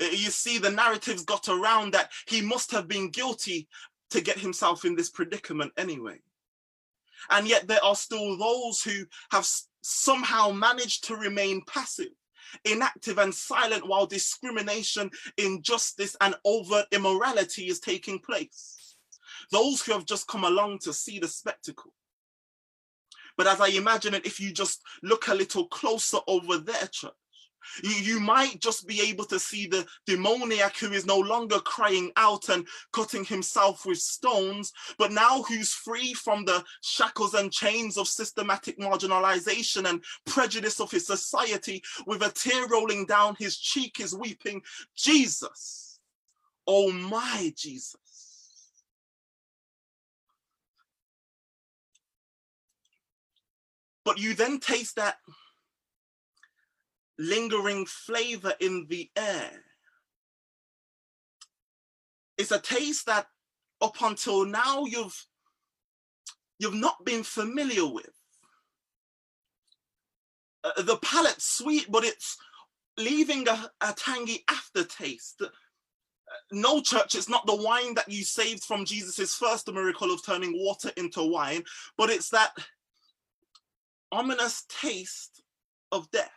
Uh, 0.00 0.04
you 0.04 0.30
see, 0.30 0.58
the 0.58 0.70
narratives 0.70 1.24
got 1.24 1.48
around 1.48 1.92
that 1.92 2.10
he 2.26 2.40
must 2.40 2.70
have 2.70 2.88
been 2.88 3.10
guilty 3.10 3.68
to 4.10 4.20
get 4.20 4.38
himself 4.38 4.84
in 4.84 4.96
this 4.96 5.10
predicament 5.10 5.72
anyway. 5.76 6.20
And 7.28 7.46
yet 7.46 7.68
there 7.68 7.84
are 7.84 7.94
still 7.94 8.36
those 8.36 8.82
who 8.82 9.04
have 9.30 9.48
somehow 9.82 10.50
managed 10.50 11.04
to 11.04 11.16
remain 11.16 11.62
passive, 11.66 12.08
inactive, 12.64 13.18
and 13.18 13.34
silent 13.34 13.86
while 13.86 14.06
discrimination, 14.06 15.10
injustice, 15.36 16.16
and 16.20 16.34
overt 16.44 16.86
immorality 16.92 17.68
is 17.68 17.80
taking 17.80 18.18
place. 18.18 18.79
Those 19.50 19.82
who 19.82 19.92
have 19.92 20.06
just 20.06 20.26
come 20.26 20.44
along 20.44 20.80
to 20.80 20.92
see 20.92 21.18
the 21.18 21.28
spectacle. 21.28 21.92
But 23.36 23.46
as 23.46 23.60
I 23.60 23.68
imagine 23.68 24.14
it, 24.14 24.26
if 24.26 24.40
you 24.40 24.52
just 24.52 24.82
look 25.02 25.28
a 25.28 25.34
little 25.34 25.66
closer 25.68 26.18
over 26.26 26.58
there, 26.58 26.86
church, 26.92 27.12
you, 27.82 27.90
you 27.90 28.20
might 28.20 28.60
just 28.60 28.86
be 28.86 29.00
able 29.02 29.24
to 29.26 29.38
see 29.38 29.66
the 29.66 29.86
demoniac 30.06 30.76
who 30.76 30.92
is 30.92 31.06
no 31.06 31.18
longer 31.18 31.58
crying 31.60 32.10
out 32.16 32.48
and 32.48 32.66
cutting 32.92 33.24
himself 33.24 33.86
with 33.86 33.98
stones, 33.98 34.72
but 34.98 35.12
now 35.12 35.42
who's 35.42 35.72
free 35.72 36.14
from 36.14 36.44
the 36.44 36.62
shackles 36.82 37.34
and 37.34 37.52
chains 37.52 37.96
of 37.96 38.08
systematic 38.08 38.78
marginalization 38.78 39.88
and 39.88 40.02
prejudice 40.26 40.80
of 40.80 40.90
his 40.90 41.06
society, 41.06 41.82
with 42.06 42.22
a 42.22 42.30
tear 42.30 42.66
rolling 42.68 43.06
down 43.06 43.36
his 43.38 43.58
cheek, 43.58 44.00
is 44.00 44.14
weeping, 44.14 44.62
Jesus, 44.96 45.98
oh 46.66 46.90
my 46.92 47.52
Jesus. 47.56 48.29
But 54.04 54.18
you 54.18 54.34
then 54.34 54.58
taste 54.58 54.96
that 54.96 55.18
lingering 57.18 57.86
flavor 57.86 58.54
in 58.60 58.86
the 58.88 59.10
air. 59.16 59.50
It's 62.38 62.50
a 62.50 62.58
taste 62.58 63.06
that 63.06 63.26
up 63.82 64.00
until 64.00 64.46
now 64.46 64.84
you've 64.86 65.26
you've 66.58 66.74
not 66.74 67.04
been 67.04 67.22
familiar 67.22 67.86
with. 67.86 68.10
Uh, 70.62 70.82
the 70.82 70.96
palate's 70.96 71.44
sweet, 71.44 71.90
but 71.90 72.04
it's 72.04 72.36
leaving 72.98 73.48
a, 73.48 73.70
a 73.80 73.94
tangy 73.94 74.44
aftertaste. 74.48 75.42
Uh, 75.42 75.48
no, 76.52 76.80
church, 76.80 77.14
it's 77.14 77.30
not 77.30 77.46
the 77.46 77.56
wine 77.56 77.94
that 77.94 78.10
you 78.10 78.22
saved 78.22 78.64
from 78.64 78.84
Jesus's 78.84 79.34
first 79.34 79.72
miracle 79.72 80.12
of 80.12 80.24
turning 80.24 80.52
water 80.54 80.90
into 80.96 81.22
wine, 81.22 81.64
but 81.96 82.10
it's 82.10 82.28
that 82.30 82.52
ominous 84.12 84.64
taste 84.68 85.42
of 85.92 86.10
death. 86.10 86.30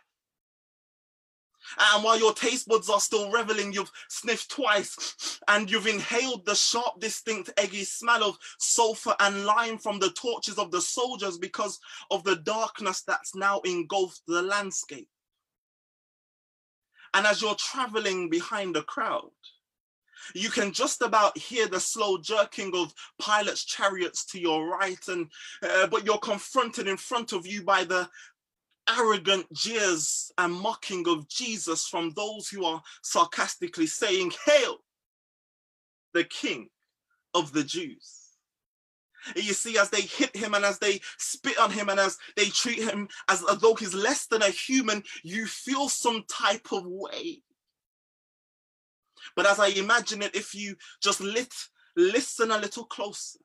And 1.94 2.04
while 2.04 2.18
your 2.18 2.34
taste 2.34 2.68
buds 2.68 2.90
are 2.90 3.00
still 3.00 3.30
reveling, 3.30 3.72
you've 3.72 3.90
sniffed 4.08 4.50
twice 4.50 5.40
and 5.48 5.70
you've 5.70 5.86
inhaled 5.86 6.44
the 6.44 6.54
sharp, 6.54 7.00
distinct, 7.00 7.50
eggy 7.56 7.84
smell 7.84 8.22
of 8.22 8.38
sulfur 8.58 9.16
and 9.20 9.46
lime 9.46 9.78
from 9.78 9.98
the 9.98 10.10
torches 10.10 10.58
of 10.58 10.70
the 10.70 10.80
soldiers 10.80 11.38
because 11.38 11.80
of 12.10 12.22
the 12.24 12.36
darkness 12.36 13.02
that's 13.02 13.34
now 13.34 13.60
engulfed 13.60 14.20
the 14.26 14.42
landscape. 14.42 15.08
And 17.14 17.26
as 17.26 17.40
you're 17.40 17.54
traveling 17.54 18.28
behind 18.28 18.74
the 18.74 18.82
crowd, 18.82 19.30
you 20.34 20.50
can 20.50 20.72
just 20.72 21.02
about 21.02 21.36
hear 21.36 21.68
the 21.68 21.80
slow 21.80 22.18
jerking 22.18 22.72
of 22.74 22.94
Pilate's 23.20 23.64
chariots 23.64 24.24
to 24.26 24.40
your 24.40 24.68
right, 24.68 25.08
and 25.08 25.30
uh, 25.62 25.86
but 25.86 26.04
you're 26.04 26.18
confronted 26.18 26.88
in 26.88 26.96
front 26.96 27.32
of 27.32 27.46
you 27.46 27.62
by 27.62 27.84
the 27.84 28.08
arrogant 28.88 29.50
jeers 29.52 30.30
and 30.38 30.52
mocking 30.52 31.08
of 31.08 31.28
Jesus 31.28 31.86
from 31.86 32.10
those 32.10 32.48
who 32.48 32.64
are 32.64 32.82
sarcastically 33.02 33.86
saying, 33.86 34.32
Hail, 34.44 34.78
the 36.12 36.24
King 36.24 36.68
of 37.32 37.52
the 37.52 37.64
Jews. 37.64 38.20
You 39.34 39.54
see, 39.54 39.78
as 39.78 39.88
they 39.88 40.02
hit 40.02 40.36
him 40.36 40.54
and 40.54 40.64
as 40.64 40.78
they 40.78 41.00
spit 41.18 41.58
on 41.58 41.70
him 41.70 41.88
and 41.88 41.98
as 41.98 42.18
they 42.36 42.46
treat 42.46 42.82
him 42.82 43.08
as, 43.28 43.42
as 43.50 43.58
though 43.58 43.74
he's 43.74 43.94
less 43.94 44.26
than 44.26 44.42
a 44.42 44.50
human, 44.50 45.02
you 45.22 45.46
feel 45.46 45.88
some 45.88 46.24
type 46.28 46.72
of 46.72 46.84
way. 46.84 47.42
But 49.36 49.46
as 49.46 49.58
I 49.58 49.68
imagine 49.68 50.22
it, 50.22 50.34
if 50.34 50.54
you 50.54 50.76
just 51.02 51.20
lit, 51.20 51.52
listen 51.96 52.50
a 52.50 52.58
little 52.58 52.84
closer, 52.84 53.38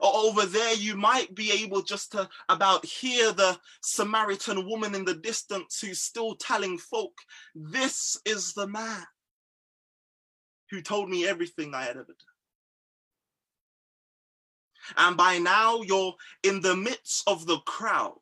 or 0.00 0.12
over 0.14 0.46
there 0.46 0.74
you 0.74 0.96
might 0.96 1.34
be 1.34 1.50
able 1.64 1.82
just 1.82 2.12
to 2.12 2.28
about 2.48 2.84
hear 2.84 3.32
the 3.32 3.58
Samaritan 3.82 4.68
woman 4.68 4.94
in 4.94 5.04
the 5.04 5.14
distance 5.14 5.80
who's 5.80 6.00
still 6.00 6.34
telling 6.36 6.78
folk, 6.78 7.14
this 7.54 8.18
is 8.24 8.52
the 8.52 8.66
man 8.66 9.06
who 10.70 10.82
told 10.82 11.08
me 11.08 11.26
everything 11.26 11.74
I 11.74 11.82
had 11.82 11.96
ever 11.96 12.04
done. 12.04 12.16
And 14.96 15.16
by 15.16 15.38
now 15.38 15.82
you're 15.82 16.14
in 16.42 16.60
the 16.60 16.76
midst 16.76 17.22
of 17.26 17.46
the 17.46 17.58
crowd 17.60 18.18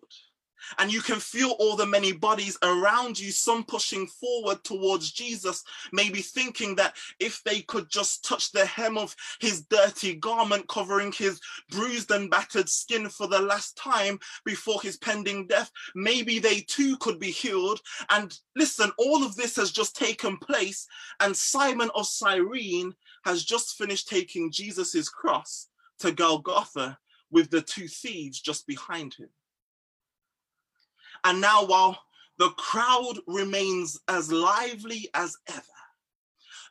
and 0.79 0.93
you 0.93 1.01
can 1.01 1.21
feel 1.21 1.51
all 1.59 1.77
the 1.77 1.87
many 1.87 2.13
bodies 2.13 2.57
around 2.63 3.19
you, 3.19 3.31
some 3.31 3.65
pushing 3.65 4.07
forward 4.07 4.63
towards 4.65 5.13
Jesus, 5.13 5.63
maybe 5.93 6.21
thinking 6.21 6.75
that 6.77 6.97
if 7.21 7.43
they 7.45 7.63
could 7.63 7.89
just 7.91 8.25
touch 8.25 8.53
the 8.53 8.65
hem 8.65 8.99
of 8.99 9.15
his 9.41 9.63
dirty 9.63 10.15
garment 10.15 10.69
covering 10.69 11.13
his 11.13 11.41
bruised 11.71 12.11
and 12.11 12.31
battered 12.31 12.69
skin 12.69 13.09
for 13.09 13.27
the 13.27 13.41
last 13.41 13.77
time 13.77 14.19
before 14.45 14.81
his 14.83 14.97
pending 14.97 15.47
death, 15.47 15.71
maybe 15.95 16.39
they 16.39 16.61
too 16.61 16.97
could 16.99 17.19
be 17.19 17.31
healed. 17.31 17.81
And 18.11 18.37
listen, 18.57 18.91
all 18.99 19.25
of 19.25 19.37
this 19.37 19.57
has 19.57 19.71
just 19.71 19.97
taken 19.97 20.37
place, 20.37 20.87
and 21.21 21.37
Simon 21.37 21.91
of 21.95 22.07
Cyrene 22.07 22.95
has 23.25 23.45
just 23.45 23.77
finished 23.77 24.09
taking 24.09 24.51
Jesus's 24.51 25.09
cross 25.09 25.69
to 26.01 26.13
Golgotha 26.13 26.99
with 27.31 27.51
the 27.51 27.63
two 27.63 27.89
thieves 27.89 28.41
just 28.41 28.67
behind 28.67 29.15
him. 29.15 29.29
And 31.25 31.41
now, 31.41 31.65
while 31.65 31.99
the 32.39 32.51
crowd 32.51 33.15
remains 33.27 33.99
as 34.09 34.31
lively 34.31 35.09
as 35.15 35.37
ever, 35.49 35.63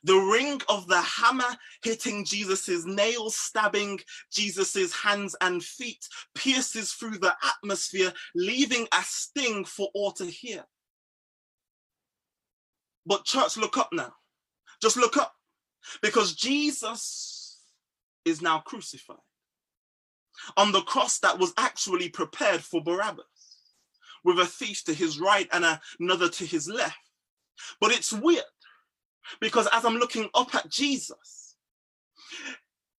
the 0.04 0.16
ring 0.16 0.62
of 0.68 0.88
the 0.88 1.02
hammer 1.02 1.58
hitting 1.82 2.26
Jesus's 2.26 2.86
nails, 2.86 3.36
stabbing 3.36 4.00
Jesus's 4.32 4.94
hands 4.94 5.36
and 5.42 5.64
feet, 5.64 6.06
pierces 6.36 6.92
through 6.92 7.18
the 7.18 7.34
atmosphere, 7.44 8.12
leaving 8.36 8.88
a 8.94 9.02
sting 9.04 9.66
for 9.66 9.90
all 9.94 10.12
to 10.14 10.26
hear. 10.26 10.66
But, 13.06 13.26
church, 13.26 13.58
look 13.58 13.78
up 13.78 13.90
now. 13.92 14.14
Just 14.82 14.98
look 14.98 15.18
up 15.18 15.34
because 16.02 16.36
Jesus 16.36 17.60
is 18.26 18.42
now 18.42 18.60
crucified 18.60 19.18
on 20.58 20.72
the 20.72 20.82
cross 20.82 21.20
that 21.20 21.40
was 21.40 21.54
actually 21.58 22.10
prepared 22.10 22.62
for 22.62 22.84
Barabbas 22.84 23.26
with 24.24 24.40
a 24.40 24.46
thief 24.46 24.84
to 24.86 24.94
his 24.94 25.20
right 25.20 25.48
and 25.52 25.80
another 26.00 26.30
to 26.30 26.46
his 26.46 26.68
left. 26.68 26.98
But 27.80 27.92
it's 27.92 28.14
weird 28.14 28.44
because 29.40 29.68
as 29.72 29.86
I'm 29.86 29.96
looking 29.96 30.30
up 30.34 30.54
at 30.56 30.70
Jesus, 30.70 31.56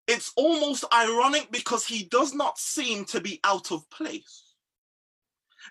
it's 0.06 0.32
almost 0.36 0.84
ironic 0.92 1.50
because 1.50 1.86
he 1.86 2.04
does 2.04 2.34
not 2.34 2.58
seem 2.58 3.04
to 3.06 3.20
be 3.20 3.40
out 3.44 3.72
of 3.72 3.88
place. 3.90 4.43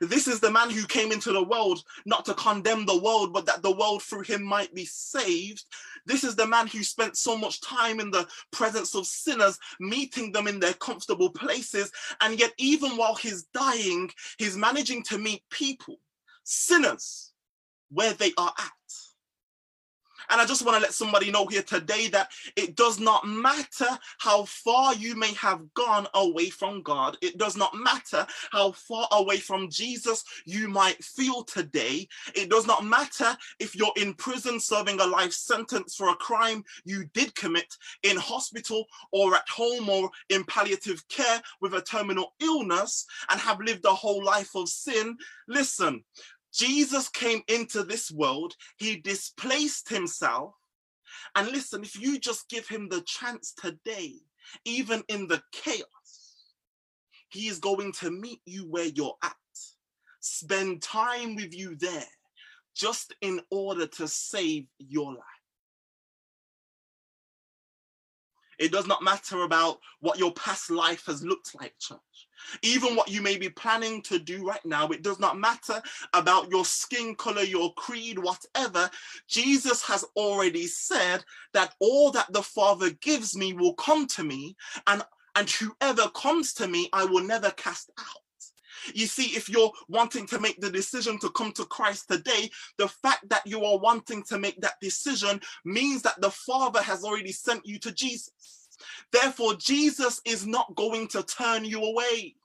This 0.02 0.28
is 0.28 0.40
the 0.40 0.52
man 0.52 0.70
who 0.70 0.86
came 0.86 1.12
into 1.12 1.32
the 1.32 1.44
world 1.44 1.84
not 2.06 2.26
to 2.26 2.34
condemn 2.34 2.86
the 2.86 3.02
world, 3.02 3.34
but 3.34 3.46
that 3.46 3.62
the 3.62 3.76
world 3.76 4.04
through 4.04 4.24
him 4.24 4.44
might 4.44 4.74
be 4.74 4.86
saved. 4.86 5.64
This 6.06 6.24
is 6.24 6.36
the 6.36 6.48
man 6.48 6.68
who 6.68 6.84
spent 6.84 7.18
so 7.18 7.38
much 7.38 7.62
time 7.62 8.00
in 8.00 8.12
the 8.12 8.28
presence 8.52 8.96
of 8.96 9.06
sinners, 9.06 9.60
meeting 9.80 10.32
them 10.32 10.48
in 10.48 10.60
their 10.60 10.74
comfortable 10.74 11.30
places. 11.30 11.92
And 12.22 12.40
yet, 12.40 12.54
even 12.58 12.98
while 12.98 13.16
he's 13.16 13.44
dying, 13.54 14.10
he's 14.38 14.58
managing 14.58 15.04
to 15.04 15.18
meet 15.18 15.44
people, 15.50 16.00
sinners, 16.44 17.32
where 17.90 18.14
they 18.14 18.34
are 18.38 18.54
at. 18.58 18.72
And 20.30 20.42
I 20.42 20.46
just 20.46 20.66
want 20.66 20.76
to 20.78 20.82
let 20.82 20.94
somebody 20.94 21.32
know 21.32 21.46
here 21.46 21.64
today 21.64 22.08
that 22.10 22.32
it 22.56 22.76
does 22.76 23.00
not 23.00 23.28
matter 23.28 23.88
how 24.20 24.46
far 24.46 24.96
you 24.96 25.16
may 25.16 25.34
have 25.34 25.74
gone 25.74 26.08
away 26.14 26.50
from 26.50 26.82
God. 26.82 27.18
It 27.22 27.38
does 27.38 27.58
not 27.58 27.76
matter 27.76 28.26
how 28.52 28.72
far 28.72 29.08
away 29.12 29.38
from 29.38 29.70
Jesus 29.70 30.24
you 30.46 30.68
might 30.68 31.04
feel 31.04 31.44
today. 31.44 32.08
It 32.36 32.50
does 32.50 32.68
not 32.68 32.86
matter 32.86 33.36
if 33.60 33.76
you're 33.76 33.94
in 33.98 34.14
prison 34.14 34.60
serving 34.60 35.00
a 35.00 35.06
life 35.06 35.34
sentence 35.34 35.96
for 35.96 36.10
a 36.10 36.16
crime 36.16 36.64
you 36.86 37.06
did 37.14 37.36
commit, 37.36 37.78
in 38.04 38.18
hospital 38.18 38.86
or 39.12 39.36
at 39.36 39.48
home 39.48 39.90
or 39.90 40.10
in 40.30 40.44
palliative 40.46 41.08
care 41.08 41.42
with 41.62 41.74
a 41.74 41.82
terminal 41.82 42.34
illness 42.40 43.06
and 43.30 43.40
have 43.40 43.60
lived 43.60 43.86
a 43.86 43.90
whole 43.90 44.24
life 44.24 44.56
of 44.56 44.70
sin. 44.70 45.18
Listen, 45.48 46.04
Jesus 46.54 47.10
came 47.10 47.42
into 47.48 47.84
this 47.84 48.12
world, 48.12 48.56
he 48.78 48.98
displaced 48.98 49.90
himself. 49.90 50.54
And 51.36 51.48
listen, 51.48 51.84
if 51.84 52.00
you 52.00 52.20
just 52.20 52.50
give 52.50 52.68
him 52.68 52.90
the 52.90 53.02
chance 53.02 53.54
today, 53.54 54.14
even 54.66 55.04
in 55.08 55.28
the 55.28 55.42
chaos, 55.52 56.36
he 57.30 57.48
is 57.48 57.60
going 57.60 57.92
to 57.94 58.12
meet 58.12 58.42
you 58.46 58.70
where 58.70 58.86
you're 58.86 59.18
at, 59.24 59.36
spend 60.20 60.84
time 60.84 61.36
with 61.36 61.56
you 61.56 61.76
there, 61.76 62.06
just 62.76 63.14
in 63.22 63.42
order 63.50 63.88
to 63.88 64.08
save 64.08 64.68
your 64.78 65.14
life. 65.14 65.33
It 68.60 68.72
does 68.72 68.88
not 68.88 69.04
matter 69.04 69.44
about 69.44 69.80
what 70.00 70.20
your 70.20 70.34
past 70.34 70.70
life 70.70 71.06
has 71.08 71.24
looked 71.24 71.56
like, 71.60 71.74
church. 71.80 72.00
Even 72.62 72.96
what 72.96 73.10
you 73.10 73.22
may 73.22 73.38
be 73.38 73.50
planning 73.50 74.02
to 74.04 74.20
do 74.20 74.46
right 74.46 74.66
now, 74.66 74.88
it 74.90 75.02
does 75.02 75.20
not 75.20 75.38
matter 75.38 75.82
about 76.14 76.50
your 76.50 76.66
skin 76.66 77.16
color, 77.16 77.44
your 77.44 77.74
creed, 77.76 78.20
whatever. 78.20 78.90
Jesus 79.28 79.82
has 79.84 80.04
already 80.16 80.68
said 80.68 81.24
that 81.54 81.74
all 81.80 82.12
that 82.12 82.32
the 82.34 82.44
Father 82.44 82.92
gives 82.92 83.36
me 83.36 83.54
will 83.54 83.74
come 83.76 84.08
to 84.08 84.24
me, 84.24 84.56
and, 84.88 85.04
and 85.36 85.50
whoever 85.50 86.10
comes 86.10 86.54
to 86.54 86.68
me, 86.68 86.90
I 86.94 87.06
will 87.06 87.24
never 87.24 87.52
cast 87.52 87.92
out. 87.98 88.24
You 88.94 89.06
see, 89.06 89.36
if 89.36 89.50
you're 89.50 89.72
wanting 89.88 90.26
to 90.28 90.40
make 90.40 90.60
the 90.60 90.70
decision 90.70 91.18
to 91.20 91.30
come 91.30 91.52
to 91.54 91.66
Christ 91.66 92.10
today, 92.10 92.50
the 92.78 92.88
fact 92.88 93.30
that 93.30 93.46
you 93.46 93.64
are 93.64 93.78
wanting 93.78 94.24
to 94.24 94.40
make 94.40 94.60
that 94.62 94.80
decision 94.82 95.40
means 95.66 96.02
that 96.04 96.20
the 96.22 96.32
Father 96.32 96.82
has 96.82 97.04
already 97.04 97.32
sent 97.32 97.66
you 97.66 97.80
to 97.80 97.92
Jesus. 97.92 98.70
Therefore, 99.12 99.56
Jesus 99.56 100.22
is 100.26 100.46
not 100.46 100.74
going 100.76 101.08
to 101.10 101.24
turn 101.24 101.66
you 101.66 101.84
away. 101.84 102.36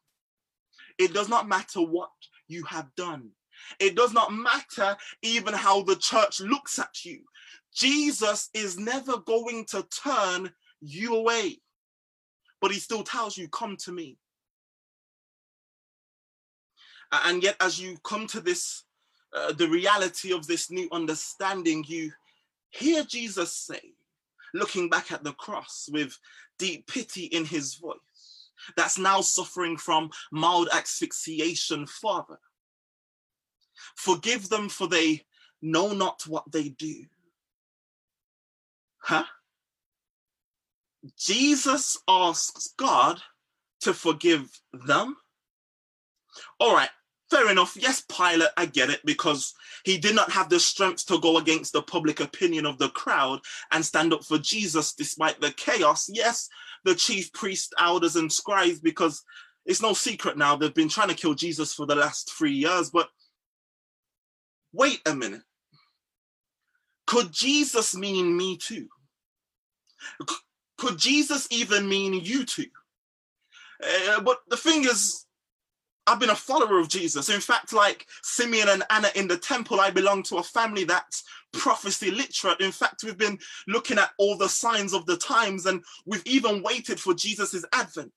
It 0.99 1.13
does 1.15 1.29
not 1.29 1.49
matter 1.49 1.81
what 1.81 2.11
you 2.49 2.65
have 2.65 2.95
done. 2.97 3.31
It 3.81 3.97
does 3.97 4.13
not 4.13 4.33
matter 4.33 4.97
even 5.23 5.55
how 5.55 5.83
the 5.83 5.97
church 5.97 6.41
looks 6.41 6.79
at 6.79 7.05
you. 7.05 7.21
Jesus 7.75 8.51
is 8.55 8.79
never 8.79 9.19
going 9.19 9.65
to 9.67 9.87
turn 10.05 10.51
you 10.81 11.17
away. 11.17 11.61
But 12.61 12.73
he 12.73 12.79
still 12.79 13.03
tells 13.03 13.37
you, 13.37 13.49
Come 13.49 13.77
to 13.79 13.93
me. 13.93 14.17
And 17.13 17.43
yet, 17.43 17.57
as 17.61 17.81
you 17.81 17.97
come 18.05 18.27
to 18.29 18.41
this, 18.41 18.85
uh, 19.35 19.53
the 19.53 19.69
reality 19.69 20.33
of 20.33 20.47
this 20.47 20.71
new 20.71 20.89
understanding, 20.93 21.85
you 21.87 22.13
hear 22.71 23.05
Jesus 23.05 23.53
say, 23.53 23.81
looking 24.55 24.89
back 24.89 25.13
at 25.13 25.25
the 25.25 25.33
cross 25.33 25.89
with 25.93 26.19
deep 26.59 26.87
pity 26.87 27.25
in 27.25 27.45
his 27.45 27.75
voice, 27.75 28.51
that's 28.77 28.99
now 28.99 29.21
suffering 29.21 29.77
from 29.77 30.11
mild 30.31 30.69
asphyxiation, 30.73 31.87
Father. 31.87 32.39
Forgive 33.97 34.49
them 34.49 34.69
for 34.69 34.89
they 34.89 35.23
know 35.63 35.93
not 35.93 36.23
what 36.27 36.51
they 36.51 36.71
do. 36.71 37.05
Huh? 38.99 39.25
Jesus 41.17 41.97
asks 42.09 42.75
God 42.77 43.21
to 43.81 43.95
forgive 43.95 44.51
them. 44.73 45.17
All 46.61 46.75
right, 46.75 46.91
fair 47.31 47.51
enough. 47.51 47.77
Yes, 47.79 48.03
Pilate, 48.03 48.51
I 48.57 48.67
get 48.67 48.91
it 48.91 49.01
because 49.05 49.55
he 49.85 49.99
did 49.99 50.15
not 50.15 50.31
have 50.33 50.49
the 50.49 50.61
strength 50.61 51.07
to 51.07 51.21
go 51.21 51.39
against 51.39 51.73
the 51.73 51.83
public 51.83 52.21
opinion 52.21 52.67
of 52.67 52.79
the 52.79 52.89
crowd 52.91 53.41
and 53.73 53.85
stand 53.85 54.13
up 54.13 54.25
for 54.25 54.39
Jesus 54.39 54.95
despite 54.95 55.41
the 55.41 55.53
chaos. 55.53 56.09
Yes, 56.13 56.49
the 56.85 56.95
chief 56.95 57.33
priests, 57.33 57.73
elders, 57.79 58.17
and 58.17 58.33
scribes, 58.33 58.81
because 58.81 59.23
it's 59.67 59.83
no 59.83 59.93
secret 59.93 60.39
now 60.39 60.57
they've 60.57 60.75
been 60.75 60.89
trying 60.89 61.09
to 61.09 61.15
kill 61.15 61.35
Jesus 61.35 61.75
for 61.75 61.87
the 61.87 61.97
last 61.97 62.33
three 62.37 62.55
years. 62.55 62.91
But 62.91 63.09
wait 64.73 65.01
a 65.07 65.15
minute. 65.15 65.43
Could 67.07 67.33
Jesus 67.33 67.97
mean 67.97 68.37
me 68.37 68.57
too? 68.57 68.89
Could 70.77 70.99
Jesus 70.99 71.49
even 71.51 71.89
mean 71.89 72.15
you 72.15 72.45
too? 72.45 72.67
Uh, 73.83 74.21
but 74.21 74.39
the 74.49 74.57
thing 74.57 74.85
is, 74.85 75.25
I've 76.09 76.19
been 76.19 76.31
a 76.31 76.35
follower 76.35 76.79
of 76.79 76.89
Jesus. 76.89 77.29
In 77.29 77.41
fact, 77.41 77.75
like 77.75 78.07
Simeon 78.23 78.71
and 78.71 78.83
Anna 78.89 79.09
in 79.15 79.29
the 79.29 79.37
temple, 79.37 79.79
I 79.79 79.91
belong 79.91 80.23
to 80.25 80.39
a 80.39 80.43
family 80.43 80.85
that's 80.85 81.23
prophecy 81.53 82.11
literate. 82.11 82.61
In 82.61 82.73
fact, 82.73 83.03
we've 83.05 83.19
been 83.19 83.39
looking 83.67 83.99
at 83.99 84.13
all 84.19 84.37
the 84.37 84.49
signs 84.49 84.95
of 84.95 85.05
the 85.05 85.19
times 85.19 85.67
and 85.67 85.85
we've 86.07 86.27
even 86.27 86.63
waited 86.63 86.99
for 86.99 87.13
Jesus's 87.13 87.67
advent. 87.73 88.11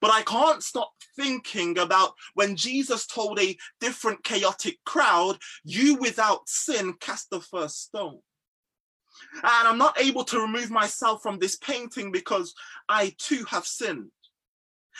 But 0.00 0.12
I 0.12 0.22
can't 0.22 0.62
stop 0.62 0.92
thinking 1.16 1.78
about 1.78 2.12
when 2.34 2.54
Jesus 2.54 3.06
told 3.06 3.40
a 3.40 3.56
different 3.80 4.22
chaotic 4.22 4.78
crowd, 4.84 5.38
you 5.64 5.96
without 5.96 6.48
sin 6.48 6.94
cast 7.00 7.30
the 7.30 7.40
first 7.40 7.82
stone. 7.82 8.20
And 9.34 9.68
I'm 9.68 9.78
not 9.78 10.00
able 10.00 10.24
to 10.24 10.40
remove 10.40 10.70
myself 10.70 11.22
from 11.22 11.38
this 11.38 11.56
painting 11.56 12.12
because 12.12 12.54
I 12.88 13.14
too 13.18 13.44
have 13.48 13.66
sinned. 13.66 14.10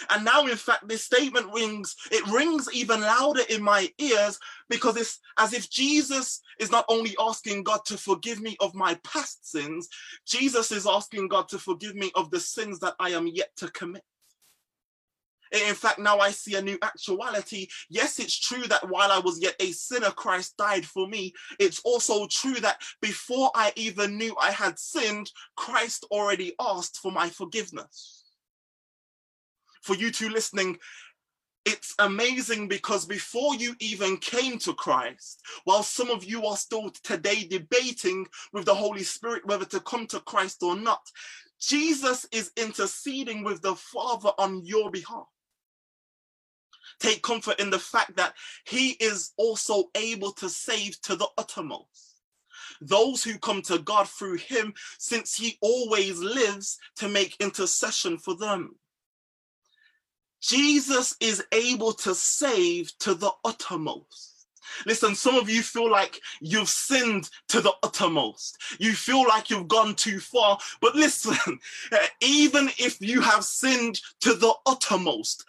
And 0.09 0.25
now, 0.25 0.47
in 0.47 0.57
fact, 0.57 0.89
this 0.89 1.05
statement 1.05 1.53
rings, 1.53 1.95
it 2.11 2.27
rings 2.29 2.69
even 2.73 3.01
louder 3.01 3.43
in 3.49 3.63
my 3.63 3.89
ears 3.99 4.39
because 4.69 4.97
it's 4.97 5.19
as 5.39 5.53
if 5.53 5.71
Jesus 5.71 6.41
is 6.59 6.71
not 6.71 6.85
only 6.89 7.15
asking 7.21 7.65
God 7.65 7.85
to 7.87 7.99
forgive 7.99 8.41
me 8.41 8.57
of 8.61 8.75
my 8.75 8.99
past 9.05 9.51
sins, 9.51 9.89
Jesus 10.27 10.73
is 10.73 10.87
asking 10.87 11.29
God 11.29 11.49
to 11.49 11.59
forgive 11.59 11.95
me 11.95 12.11
of 12.15 12.31
the 12.31 12.41
sins 12.41 12.79
that 12.81 12.95
I 12.99 13.11
am 13.11 13.27
yet 13.27 13.51
to 13.57 13.69
commit. 13.69 14.03
In 15.53 15.75
fact, 15.75 15.99
now 15.99 16.19
I 16.19 16.31
see 16.31 16.55
a 16.55 16.63
new 16.63 16.79
actuality. 16.81 17.67
Yes, 17.89 18.21
it's 18.21 18.39
true 18.39 18.69
that 18.69 18.89
while 18.89 19.11
I 19.11 19.19
was 19.19 19.43
yet 19.43 19.57
a 19.59 19.73
sinner, 19.73 20.11
Christ 20.11 20.57
died 20.57 20.85
for 20.85 21.09
me. 21.09 21.33
It's 21.59 21.81
also 21.81 22.29
true 22.29 22.55
that 22.61 22.81
before 23.03 23.51
I 23.55 23.73
even 23.75 24.17
knew 24.17 24.37
I 24.41 24.53
had 24.53 24.79
sinned, 24.79 25.33
Christ 25.57 26.07
already 26.13 26.55
asked 26.61 26.99
for 26.99 27.11
my 27.11 27.29
forgiveness 27.29 28.20
for 29.83 29.95
you 29.95 30.11
two 30.11 30.29
listening, 30.29 30.79
it's 31.65 31.95
amazing 31.99 32.69
because 32.69 33.05
before 33.05 33.55
you 33.55 33.75
even 33.81 34.17
came 34.17 34.59
to 34.61 34.73
Christ, 34.73 35.43
while 35.65 35.83
some 35.83 36.11
of 36.11 36.25
you 36.25 36.47
are 36.47 36.57
still 36.57 36.91
today 37.05 37.45
debating 37.45 38.27
with 38.53 38.65
the 38.65 38.75
Holy 38.75 39.03
Spirit 39.03 39.47
whether 39.47 39.67
to 39.67 39.81
come 39.81 40.07
to 40.09 40.21
Christ 40.21 40.63
or 40.63 40.75
not, 40.75 41.03
Jesus 41.61 42.27
is 42.33 42.51
interceding 42.57 43.45
with 43.45 43.61
the 43.61 43.75
Father 43.75 44.31
on 44.39 44.65
your 44.65 44.91
behalf. 44.91 45.27
Take 46.99 47.23
comfort 47.23 47.61
in 47.61 47.71
the 47.71 47.79
fact 47.79 48.17
that 48.17 48.35
he 48.67 48.91
is 48.93 49.33
also 49.37 49.85
able 49.95 50.33
to 50.33 50.49
save 50.49 51.01
to 51.03 51.17
the 51.17 51.29
uttermost. 51.37 52.23
Those 52.81 53.23
who 53.23 53.39
come 53.39 53.63
to 53.63 53.79
God 53.79 54.09
through 54.09 54.37
him, 54.37 54.73
since 54.99 55.37
he 55.37 55.59
always 55.61 56.19
lives 56.19 56.79
to 56.97 57.09
make 57.09 57.37
intercession 57.41 58.17
for 58.17 58.37
them. 58.37 58.77
Jesus 60.41 61.17
is 61.21 61.45
able 61.53 61.93
to 61.93 62.15
save 62.15 62.97
to 62.99 63.15
the 63.15 63.31
uttermost. 63.45 64.47
Listen, 64.87 65.15
some 65.15 65.37
of 65.37 65.49
you 65.51 65.63
feel 65.63 65.91
like 65.91 66.21
you've 66.41 66.69
sinned 66.69 67.29
to 67.49 67.61
the 67.61 67.73
uttermost. 67.83 68.59
You 68.79 68.93
feel 68.93 69.27
like 69.27 69.51
you've 69.51 69.69
gone 69.69 69.95
too 69.95 70.21
far. 70.21 70.59
But 70.81 70.95
listen, 70.95 71.59
even 72.21 72.71
if 72.79 73.01
you 73.01 73.21
have 73.21 73.45
sinned 73.45 74.01
to 74.21 74.35
the 74.35 74.55
uttermost, 74.67 75.45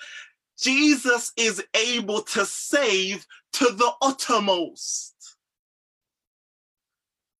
Jesus 0.58 1.32
is 1.38 1.64
able 1.76 2.22
to 2.22 2.46
save 2.46 3.26
to 3.54 3.66
the 3.66 3.92
uttermost. 4.02 5.11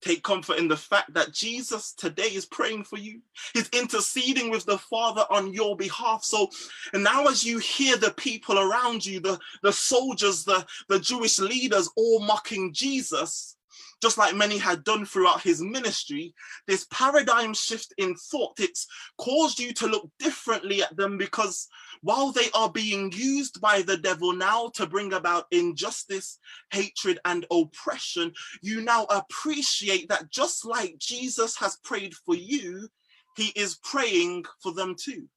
Take 0.02 0.24
comfort 0.24 0.58
in 0.58 0.66
the 0.66 0.76
fact 0.76 1.14
that 1.14 1.32
Jesus 1.32 1.92
today 1.92 2.24
is 2.24 2.44
praying 2.44 2.84
for 2.84 2.98
you. 2.98 3.20
He's 3.54 3.68
interceding 3.68 4.50
with 4.50 4.64
the 4.66 4.78
Father 4.78 5.24
on 5.30 5.52
your 5.52 5.76
behalf. 5.76 6.24
So, 6.24 6.48
and 6.92 7.04
now 7.04 7.26
as 7.26 7.44
you 7.44 7.58
hear 7.58 7.96
the 7.96 8.10
people 8.10 8.58
around 8.58 9.06
you, 9.06 9.20
the, 9.20 9.38
the 9.62 9.72
soldiers, 9.72 10.44
the, 10.44 10.66
the 10.88 10.98
Jewish 10.98 11.38
leaders 11.38 11.88
all 11.96 12.20
mocking 12.20 12.72
Jesus, 12.72 13.56
just 14.02 14.18
like 14.18 14.34
many 14.34 14.58
had 14.58 14.84
done 14.84 15.06
throughout 15.06 15.42
his 15.42 15.62
ministry, 15.62 16.34
this 16.66 16.86
paradigm 16.90 17.54
shift 17.54 17.94
in 17.98 18.14
thought, 18.16 18.58
it's 18.58 18.86
caused 19.18 19.58
you 19.58 19.72
to 19.74 19.86
look 19.86 20.10
differently 20.18 20.82
at 20.82 20.96
them 20.96 21.18
because 21.18 21.68
while 22.02 22.32
they 22.32 22.50
are 22.54 22.70
being 22.70 23.12
used 23.12 23.60
by 23.60 23.82
the 23.82 23.96
devil 23.96 24.32
now 24.32 24.70
to 24.74 24.86
bring 24.86 25.12
about 25.12 25.46
injustice, 25.50 26.38
hatred, 26.72 27.20
and 27.24 27.46
oppression, 27.50 28.32
you 28.60 28.80
now 28.80 29.06
appreciate 29.10 30.08
that 30.08 30.30
just 30.30 30.64
like 30.64 30.98
Jesus 30.98 31.56
has 31.58 31.78
prayed 31.84 32.14
for 32.14 32.34
you, 32.34 32.88
he 33.36 33.52
is 33.54 33.78
praying 33.82 34.44
for 34.62 34.72
them 34.72 34.94
too. 34.98 35.28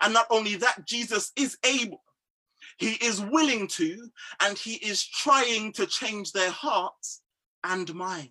And 0.00 0.12
not 0.12 0.26
only 0.30 0.56
that, 0.56 0.86
Jesus 0.86 1.32
is 1.36 1.56
able, 1.64 2.02
he 2.78 2.92
is 3.04 3.20
willing 3.20 3.66
to, 3.68 4.10
and 4.40 4.56
he 4.56 4.74
is 4.74 5.04
trying 5.04 5.72
to 5.74 5.86
change 5.86 6.32
their 6.32 6.50
hearts 6.50 7.22
and 7.64 7.92
minds. 7.94 8.30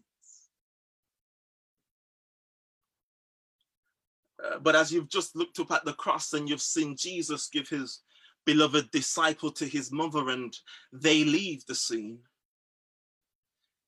Uh, 4.44 4.60
but 4.60 4.76
as 4.76 4.92
you've 4.92 5.10
just 5.10 5.36
looked 5.36 5.60
up 5.60 5.72
at 5.72 5.86
the 5.86 5.94
cross 5.94 6.34
and 6.34 6.48
you've 6.48 6.62
seen 6.62 6.96
Jesus 6.96 7.50
give 7.52 7.68
his 7.68 8.02
beloved 8.46 8.90
disciple 8.92 9.52
to 9.52 9.66
his 9.66 9.92
mother 9.92 10.30
and 10.30 10.56
they 10.94 11.24
leave 11.24 11.66
the 11.66 11.76
scene, 11.76 12.20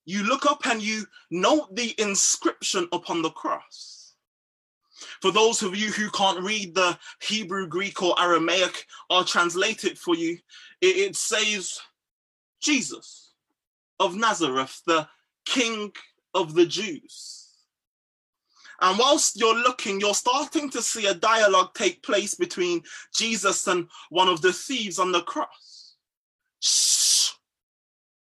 you 0.06 0.24
look 0.24 0.46
up 0.46 0.66
and 0.66 0.82
you 0.82 1.06
note 1.30 1.76
the 1.76 1.94
inscription 2.00 2.88
upon 2.92 3.22
the 3.22 3.30
cross. 3.30 4.16
For 5.22 5.32
those 5.32 5.64
of 5.64 5.76
you 5.76 5.92
who 5.92 6.10
can't 6.12 6.44
read 6.44 6.76
the 6.76 6.98
Hebrew, 7.22 7.68
Greek, 7.68 8.02
or 8.04 8.20
Aramaic, 8.20 8.86
I'll 9.10 9.24
translate 9.24 9.84
it 9.84 9.98
for 9.98 10.16
you. 10.16 10.38
It, 10.82 10.98
it 10.98 11.16
says, 11.16 11.80
Jesus 12.62 13.34
of 14.00 14.16
Nazareth, 14.16 14.82
the 14.86 15.08
King 15.46 15.92
of 16.34 16.54
the 16.54 16.66
Jews. 16.66 17.50
And 18.82 18.98
whilst 18.98 19.40
you're 19.40 19.56
looking, 19.56 20.00
you're 20.00 20.16
starting 20.16 20.70
to 20.72 20.82
see 20.82 21.06
a 21.06 21.14
dialogue 21.14 21.74
take 21.76 22.02
place 22.02 22.34
between 22.34 22.82
Jesus 23.16 23.68
and 23.68 23.88
one 24.10 24.28
of 24.28 24.42
the 24.42 24.52
thieves 24.52 24.98
on 24.98 25.12
the 25.12 25.22
cross. 25.22 25.96
Shh. 26.60 27.32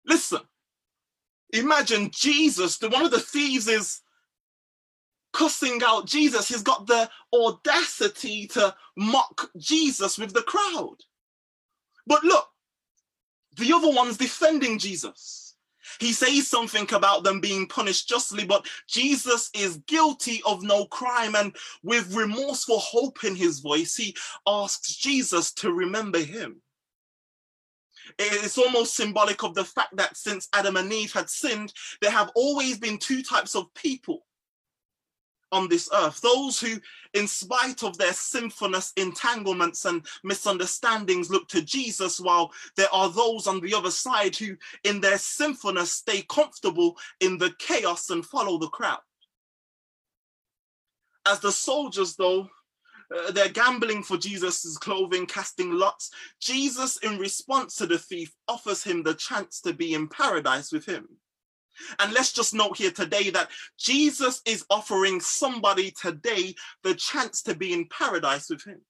Listen. 0.05 0.41
Imagine 1.53 2.11
Jesus, 2.11 2.77
the 2.77 2.89
one 2.89 3.05
of 3.05 3.11
the 3.11 3.19
thieves 3.19 3.67
is 3.67 4.01
cussing 5.31 5.79
out 5.85 6.07
Jesus. 6.07 6.47
He's 6.47 6.63
got 6.63 6.87
the 6.87 7.09
audacity 7.33 8.47
to 8.47 8.75
mock 8.97 9.49
Jesus 9.57 10.17
with 10.17 10.33
the 10.33 10.41
crowd. 10.41 10.97
But 12.05 12.23
look, 12.23 12.47
the 13.57 13.71
other 13.73 13.89
one's 13.89 14.17
defending 14.17 14.79
Jesus. 14.79 15.46
He 15.99 16.13
says 16.13 16.47
something 16.47 16.87
about 16.93 17.23
them 17.23 17.39
being 17.39 17.67
punished 17.67 18.07
justly, 18.07 18.45
but 18.45 18.67
Jesus 18.87 19.49
is 19.53 19.81
guilty 19.87 20.41
of 20.45 20.63
no 20.63 20.85
crime. 20.85 21.35
And 21.35 21.55
with 21.83 22.15
remorseful 22.15 22.79
hope 22.79 23.23
in 23.23 23.35
his 23.35 23.59
voice, 23.59 23.95
he 23.95 24.15
asks 24.47 24.95
Jesus 24.95 25.51
to 25.53 25.71
remember 25.71 26.19
him. 26.19 26.61
It's 28.19 28.57
almost 28.57 28.95
symbolic 28.95 29.43
of 29.43 29.53
the 29.53 29.65
fact 29.65 29.95
that 29.97 30.17
since 30.17 30.47
Adam 30.53 30.77
and 30.77 30.91
Eve 30.91 31.13
had 31.13 31.29
sinned, 31.29 31.73
there 32.01 32.11
have 32.11 32.31
always 32.35 32.77
been 32.77 32.97
two 32.97 33.21
types 33.21 33.55
of 33.55 33.73
people 33.73 34.26
on 35.51 35.69
this 35.69 35.89
earth. 35.93 36.19
Those 36.21 36.59
who, 36.59 36.79
in 37.13 37.27
spite 37.27 37.83
of 37.83 37.97
their 37.97 38.13
sinfulness, 38.13 38.93
entanglements, 38.97 39.85
and 39.85 40.05
misunderstandings, 40.23 41.29
look 41.29 41.47
to 41.49 41.61
Jesus, 41.61 42.19
while 42.19 42.51
there 42.75 42.93
are 42.93 43.09
those 43.09 43.47
on 43.47 43.61
the 43.61 43.73
other 43.73 43.91
side 43.91 44.35
who, 44.35 44.55
in 44.83 44.99
their 45.01 45.17
sinfulness, 45.17 45.93
stay 45.93 46.23
comfortable 46.29 46.97
in 47.19 47.37
the 47.37 47.53
chaos 47.59 48.09
and 48.09 48.25
follow 48.25 48.57
the 48.57 48.67
crowd. 48.67 48.99
As 51.27 51.39
the 51.39 51.51
soldiers, 51.51 52.15
though, 52.15 52.49
uh, 53.15 53.31
they're 53.31 53.49
gambling 53.49 54.03
for 54.03 54.17
Jesus's 54.17 54.77
clothing, 54.77 55.25
casting 55.25 55.71
lots. 55.71 56.11
Jesus, 56.41 56.97
in 56.97 57.17
response 57.17 57.75
to 57.77 57.85
the 57.85 57.97
thief, 57.97 58.33
offers 58.47 58.83
him 58.83 59.03
the 59.03 59.13
chance 59.13 59.61
to 59.61 59.73
be 59.73 59.93
in 59.93 60.07
paradise 60.07 60.71
with 60.71 60.85
him. 60.85 61.07
And 61.99 62.13
let's 62.13 62.33
just 62.33 62.53
note 62.53 62.77
here 62.77 62.91
today 62.91 63.29
that 63.31 63.49
Jesus 63.77 64.41
is 64.45 64.65
offering 64.69 65.19
somebody 65.19 65.91
today 65.91 66.55
the 66.83 66.95
chance 66.95 67.41
to 67.43 67.55
be 67.55 67.73
in 67.73 67.87
paradise 67.89 68.49
with 68.49 68.63
him. 68.63 68.81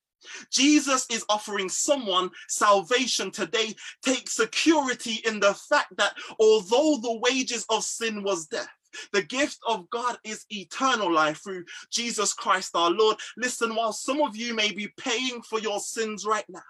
Jesus 0.51 1.05
is 1.11 1.25
offering 1.29 1.69
someone 1.69 2.29
salvation 2.47 3.31
today. 3.31 3.75
Take 4.03 4.29
security 4.29 5.21
in 5.25 5.39
the 5.39 5.53
fact 5.53 5.95
that 5.97 6.15
although 6.39 6.97
the 7.01 7.19
wages 7.21 7.65
of 7.69 7.83
sin 7.83 8.23
was 8.23 8.47
death, 8.47 8.67
the 9.13 9.21
gift 9.21 9.59
of 9.67 9.89
God 9.89 10.17
is 10.23 10.45
eternal 10.49 11.13
life 11.13 11.41
through 11.43 11.65
Jesus 11.91 12.33
Christ 12.33 12.71
our 12.73 12.89
Lord. 12.89 13.17
Listen, 13.35 13.75
while 13.75 13.93
some 13.93 14.21
of 14.21 14.35
you 14.35 14.55
may 14.55 14.71
be 14.71 14.87
paying 14.97 15.41
for 15.41 15.59
your 15.59 15.79
sins 15.79 16.25
right 16.25 16.45
now, 16.49 16.61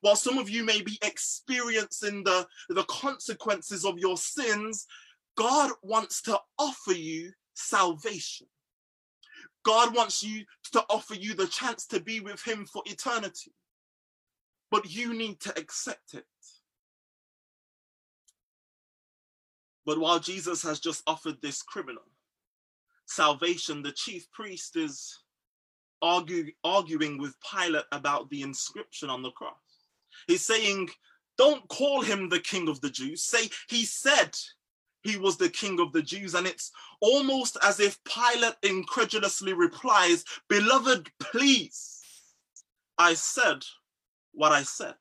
while 0.00 0.16
some 0.16 0.38
of 0.38 0.48
you 0.48 0.64
may 0.64 0.80
be 0.80 0.98
experiencing 1.02 2.24
the, 2.24 2.46
the 2.70 2.84
consequences 2.84 3.84
of 3.84 3.98
your 3.98 4.16
sins, 4.16 4.86
God 5.40 5.70
wants 5.82 6.20
to 6.22 6.38
offer 6.58 6.92
you 6.92 7.32
salvation. 7.54 8.46
God 9.64 9.96
wants 9.96 10.22
you 10.22 10.44
to 10.72 10.84
offer 10.90 11.14
you 11.14 11.32
the 11.32 11.46
chance 11.46 11.86
to 11.86 11.98
be 11.98 12.20
with 12.20 12.46
Him 12.46 12.66
for 12.66 12.82
eternity. 12.84 13.54
But 14.70 14.94
you 14.94 15.14
need 15.14 15.40
to 15.40 15.58
accept 15.58 16.12
it. 16.12 16.26
But 19.86 19.98
while 19.98 20.18
Jesus 20.18 20.62
has 20.62 20.78
just 20.78 21.02
offered 21.06 21.40
this 21.40 21.62
criminal 21.62 22.04
salvation, 23.06 23.80
the 23.80 23.92
chief 23.92 24.30
priest 24.32 24.76
is 24.76 25.20
argue, 26.02 26.52
arguing 26.64 27.16
with 27.16 27.34
Pilate 27.40 27.86
about 27.92 28.28
the 28.28 28.42
inscription 28.42 29.08
on 29.08 29.22
the 29.22 29.30
cross. 29.30 29.54
He's 30.26 30.44
saying, 30.44 30.90
Don't 31.38 31.66
call 31.68 32.02
him 32.02 32.28
the 32.28 32.40
king 32.40 32.68
of 32.68 32.82
the 32.82 32.90
Jews. 32.90 33.22
Say, 33.22 33.48
He 33.70 33.86
said 33.86 34.36
he 35.02 35.16
was 35.16 35.36
the 35.36 35.48
king 35.48 35.80
of 35.80 35.92
the 35.92 36.02
Jews. 36.02 36.34
And 36.34 36.46
it's 36.46 36.70
almost 37.00 37.56
as 37.62 37.80
if 37.80 37.98
Pilate 38.04 38.56
incredulously 38.62 39.52
replies, 39.52 40.24
Beloved, 40.48 41.10
please, 41.18 42.00
I 42.98 43.14
said 43.14 43.64
what 44.32 44.52
I 44.52 44.62
said. 44.62 44.96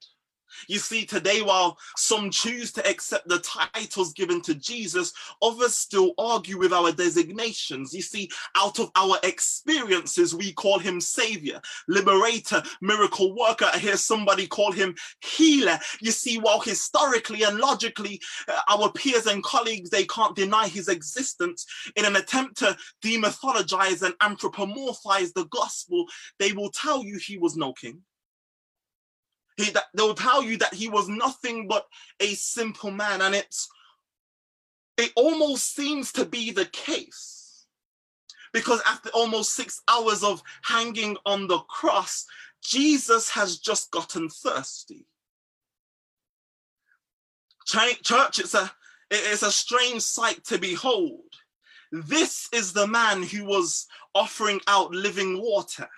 You 0.67 0.79
see, 0.79 1.05
today, 1.05 1.41
while 1.41 1.77
some 1.95 2.29
choose 2.29 2.71
to 2.73 2.87
accept 2.87 3.27
the 3.27 3.39
titles 3.39 4.13
given 4.13 4.41
to 4.41 4.55
Jesus, 4.55 5.13
others 5.41 5.75
still 5.75 6.13
argue 6.17 6.57
with 6.57 6.73
our 6.73 6.91
designations. 6.91 7.93
You 7.93 8.01
see, 8.01 8.29
out 8.55 8.79
of 8.79 8.91
our 8.95 9.17
experiences, 9.23 10.35
we 10.35 10.53
call 10.53 10.79
him 10.79 11.01
Savior, 11.01 11.61
Liberator, 11.87 12.63
Miracle 12.81 13.35
Worker. 13.35 13.69
I 13.73 13.79
hear 13.79 13.97
somebody 13.97 14.47
call 14.47 14.71
him 14.71 14.95
Healer. 15.21 15.79
You 16.01 16.11
see, 16.11 16.37
while 16.37 16.59
historically 16.59 17.43
and 17.43 17.57
logically, 17.57 18.21
uh, 18.47 18.59
our 18.69 18.91
peers 18.91 19.27
and 19.27 19.43
colleagues, 19.43 19.89
they 19.89 20.05
can't 20.05 20.35
deny 20.35 20.67
his 20.67 20.87
existence 20.87 21.65
in 21.95 22.05
an 22.05 22.15
attempt 22.15 22.57
to 22.57 22.77
demythologize 23.03 24.01
and 24.01 24.13
anthropomorphize 24.19 25.33
the 25.33 25.45
gospel, 25.49 26.05
they 26.37 26.51
will 26.51 26.69
tell 26.71 27.03
you 27.03 27.17
he 27.17 27.37
was 27.37 27.55
no 27.55 27.73
king. 27.73 28.01
He, 29.59 29.71
that, 29.71 29.85
they'll 29.93 30.13
tell 30.13 30.41
you 30.41 30.57
that 30.57 30.73
he 30.73 30.87
was 30.87 31.09
nothing 31.09 31.67
but 31.67 31.85
a 32.21 32.33
simple 32.35 32.91
man, 32.91 33.21
and 33.21 33.35
it's 33.35 33.67
it 34.97 35.11
almost 35.15 35.75
seems 35.75 36.11
to 36.13 36.25
be 36.25 36.51
the 36.51 36.65
case 36.65 37.65
because 38.53 38.81
after 38.87 39.09
almost 39.09 39.55
six 39.55 39.81
hours 39.87 40.23
of 40.23 40.41
hanging 40.63 41.17
on 41.25 41.47
the 41.47 41.59
cross, 41.59 42.25
Jesus 42.61 43.29
has 43.29 43.57
just 43.57 43.91
gotten 43.91 44.29
thirsty. 44.29 45.05
Church, 47.65 48.39
it's 48.39 48.55
a 48.55 48.71
it's 49.11 49.43
a 49.43 49.51
strange 49.51 50.01
sight 50.01 50.43
to 50.45 50.57
behold. 50.57 51.33
This 51.91 52.47
is 52.53 52.73
the 52.73 52.87
man 52.87 53.23
who 53.23 53.45
was 53.45 53.87
offering 54.15 54.61
out 54.67 54.91
living 54.91 55.41
water 55.41 55.89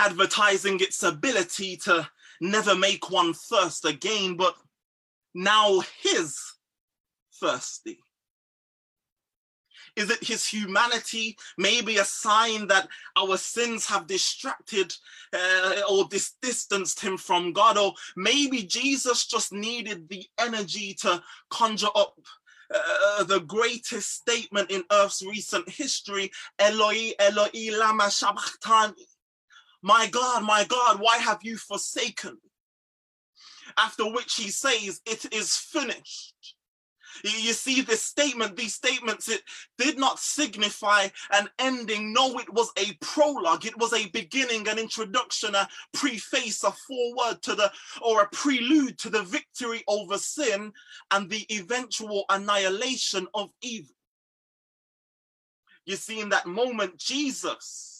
advertising 0.00 0.80
its 0.80 1.02
ability 1.02 1.76
to 1.76 2.08
never 2.40 2.74
make 2.74 3.10
one 3.10 3.34
thirst 3.34 3.84
again, 3.84 4.36
but 4.36 4.54
now 5.34 5.80
his 6.02 6.36
thirsty? 7.40 7.98
Is 9.96 10.08
it 10.10 10.24
his 10.24 10.46
humanity, 10.46 11.36
maybe 11.58 11.98
a 11.98 12.04
sign 12.04 12.68
that 12.68 12.88
our 13.16 13.36
sins 13.36 13.86
have 13.86 14.06
distracted 14.06 14.94
uh, 15.34 15.82
or 15.90 16.06
dis- 16.08 16.36
distanced 16.40 17.00
him 17.00 17.18
from 17.18 17.52
God? 17.52 17.76
Or 17.76 17.92
maybe 18.16 18.62
Jesus 18.62 19.26
just 19.26 19.52
needed 19.52 20.08
the 20.08 20.24
energy 20.38 20.94
to 21.00 21.22
conjure 21.50 21.88
up 21.94 22.14
uh, 22.72 23.24
the 23.24 23.40
greatest 23.40 24.14
statement 24.14 24.70
in 24.70 24.84
Earth's 24.92 25.26
recent 25.26 25.68
history 25.68 26.30
Eloi, 26.58 27.10
Eloi, 27.18 27.76
lama 27.76 28.10
sabachthani. 28.10 29.09
My 29.82 30.08
God, 30.08 30.44
my 30.44 30.64
God, 30.64 31.00
why 31.00 31.18
have 31.18 31.40
you 31.42 31.56
forsaken 31.56 32.32
me? 32.32 32.50
After 33.78 34.10
which 34.10 34.34
he 34.34 34.50
says, 34.50 35.00
It 35.06 35.32
is 35.32 35.56
finished. 35.56 36.34
You 37.24 37.52
see, 37.52 37.82
this 37.82 38.02
statement, 38.02 38.56
these 38.56 38.74
statements, 38.74 39.28
it 39.28 39.42
did 39.78 39.98
not 39.98 40.18
signify 40.18 41.08
an 41.32 41.48
ending. 41.58 42.12
No, 42.12 42.38
it 42.38 42.52
was 42.52 42.70
a 42.78 42.92
prologue. 43.00 43.66
It 43.66 43.76
was 43.78 43.92
a 43.92 44.08
beginning, 44.08 44.68
an 44.68 44.78
introduction, 44.78 45.54
a 45.54 45.68
preface, 45.92 46.64
a 46.64 46.72
foreword 46.72 47.42
to 47.42 47.54
the, 47.54 47.70
or 48.00 48.22
a 48.22 48.28
prelude 48.28 48.98
to 48.98 49.10
the 49.10 49.22
victory 49.22 49.82
over 49.88 50.18
sin 50.18 50.72
and 51.10 51.28
the 51.28 51.44
eventual 51.52 52.24
annihilation 52.30 53.26
of 53.34 53.50
evil. 53.60 53.94
You 55.84 55.96
see, 55.96 56.20
in 56.20 56.28
that 56.30 56.46
moment, 56.46 56.96
Jesus 56.96 57.99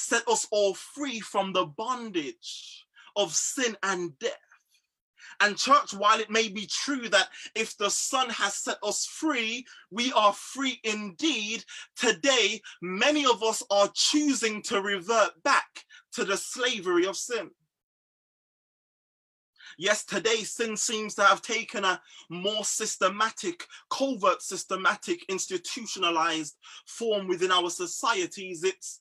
set 0.00 0.26
us 0.28 0.46
all 0.50 0.74
free 0.74 1.20
from 1.20 1.52
the 1.52 1.66
bondage 1.66 2.86
of 3.16 3.34
sin 3.34 3.76
and 3.82 4.18
death. 4.18 4.32
And, 5.40 5.56
church, 5.56 5.94
while 5.94 6.20
it 6.20 6.30
may 6.30 6.48
be 6.48 6.66
true 6.66 7.08
that 7.08 7.28
if 7.54 7.76
the 7.78 7.88
Son 7.90 8.28
has 8.30 8.54
set 8.54 8.78
us 8.82 9.06
free, 9.06 9.64
we 9.90 10.12
are 10.12 10.32
free 10.32 10.80
indeed, 10.84 11.64
today, 11.96 12.60
many 12.82 13.24
of 13.24 13.42
us 13.42 13.62
are 13.70 13.90
choosing 13.94 14.60
to 14.62 14.82
revert 14.82 15.42
back 15.42 15.84
to 16.12 16.24
the 16.24 16.36
slavery 16.36 17.06
of 17.06 17.16
sin. 17.16 17.50
Yes, 19.78 20.04
today 20.04 20.42
sin 20.42 20.76
seems 20.76 21.14
to 21.14 21.22
have 21.22 21.40
taken 21.40 21.84
a 21.84 22.02
more 22.28 22.64
systematic, 22.64 23.66
covert, 23.88 24.42
systematic, 24.42 25.24
institutionalized 25.30 26.56
form 26.86 27.28
within 27.28 27.50
our 27.50 27.70
societies. 27.70 28.62
It's 28.62 29.00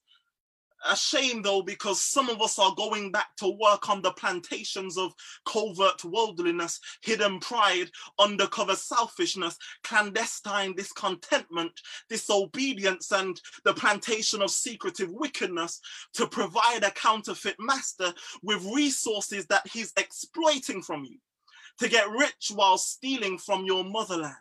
a 0.88 0.96
shame 0.96 1.42
though, 1.42 1.62
because 1.62 2.02
some 2.02 2.30
of 2.30 2.42
us 2.42 2.60
are 2.60 2.74
going 2.76 3.12
back 3.12 3.36
to 3.38 3.58
work 3.60 3.90
on 3.90 4.02
the 4.02 4.12
plantations 4.12 4.98
of 4.98 5.14
covert 5.46 6.04
worldliness, 6.04 6.80
hidden 7.02 7.40
pride, 7.40 7.90
undercover 8.20 8.76
selfishness, 8.76 9.58
clandestine 9.84 10.76
discontentment, 10.76 11.72
disobedience, 12.10 13.12
and 13.12 13.42
the 13.66 13.74
plantation 13.74 14.42
of 14.42 14.52
secretive 14.52 15.12
wickedness 15.12 15.82
to 16.14 16.28
provide 16.28 16.84
a 16.84 16.92
counterfeit 16.92 17.56
master 17.60 18.14
with 18.44 18.64
resources 18.74 19.46
that 19.48 19.68
he's 19.68 19.94
exploiting 19.98 20.82
from 20.82 21.04
you 21.04 21.18
to 21.80 21.90
get 21.90 22.10
rich 22.10 22.52
while 22.54 22.78
stealing 22.78 23.38
from 23.38 23.66
your 23.66 23.84
motherland. 23.84 24.36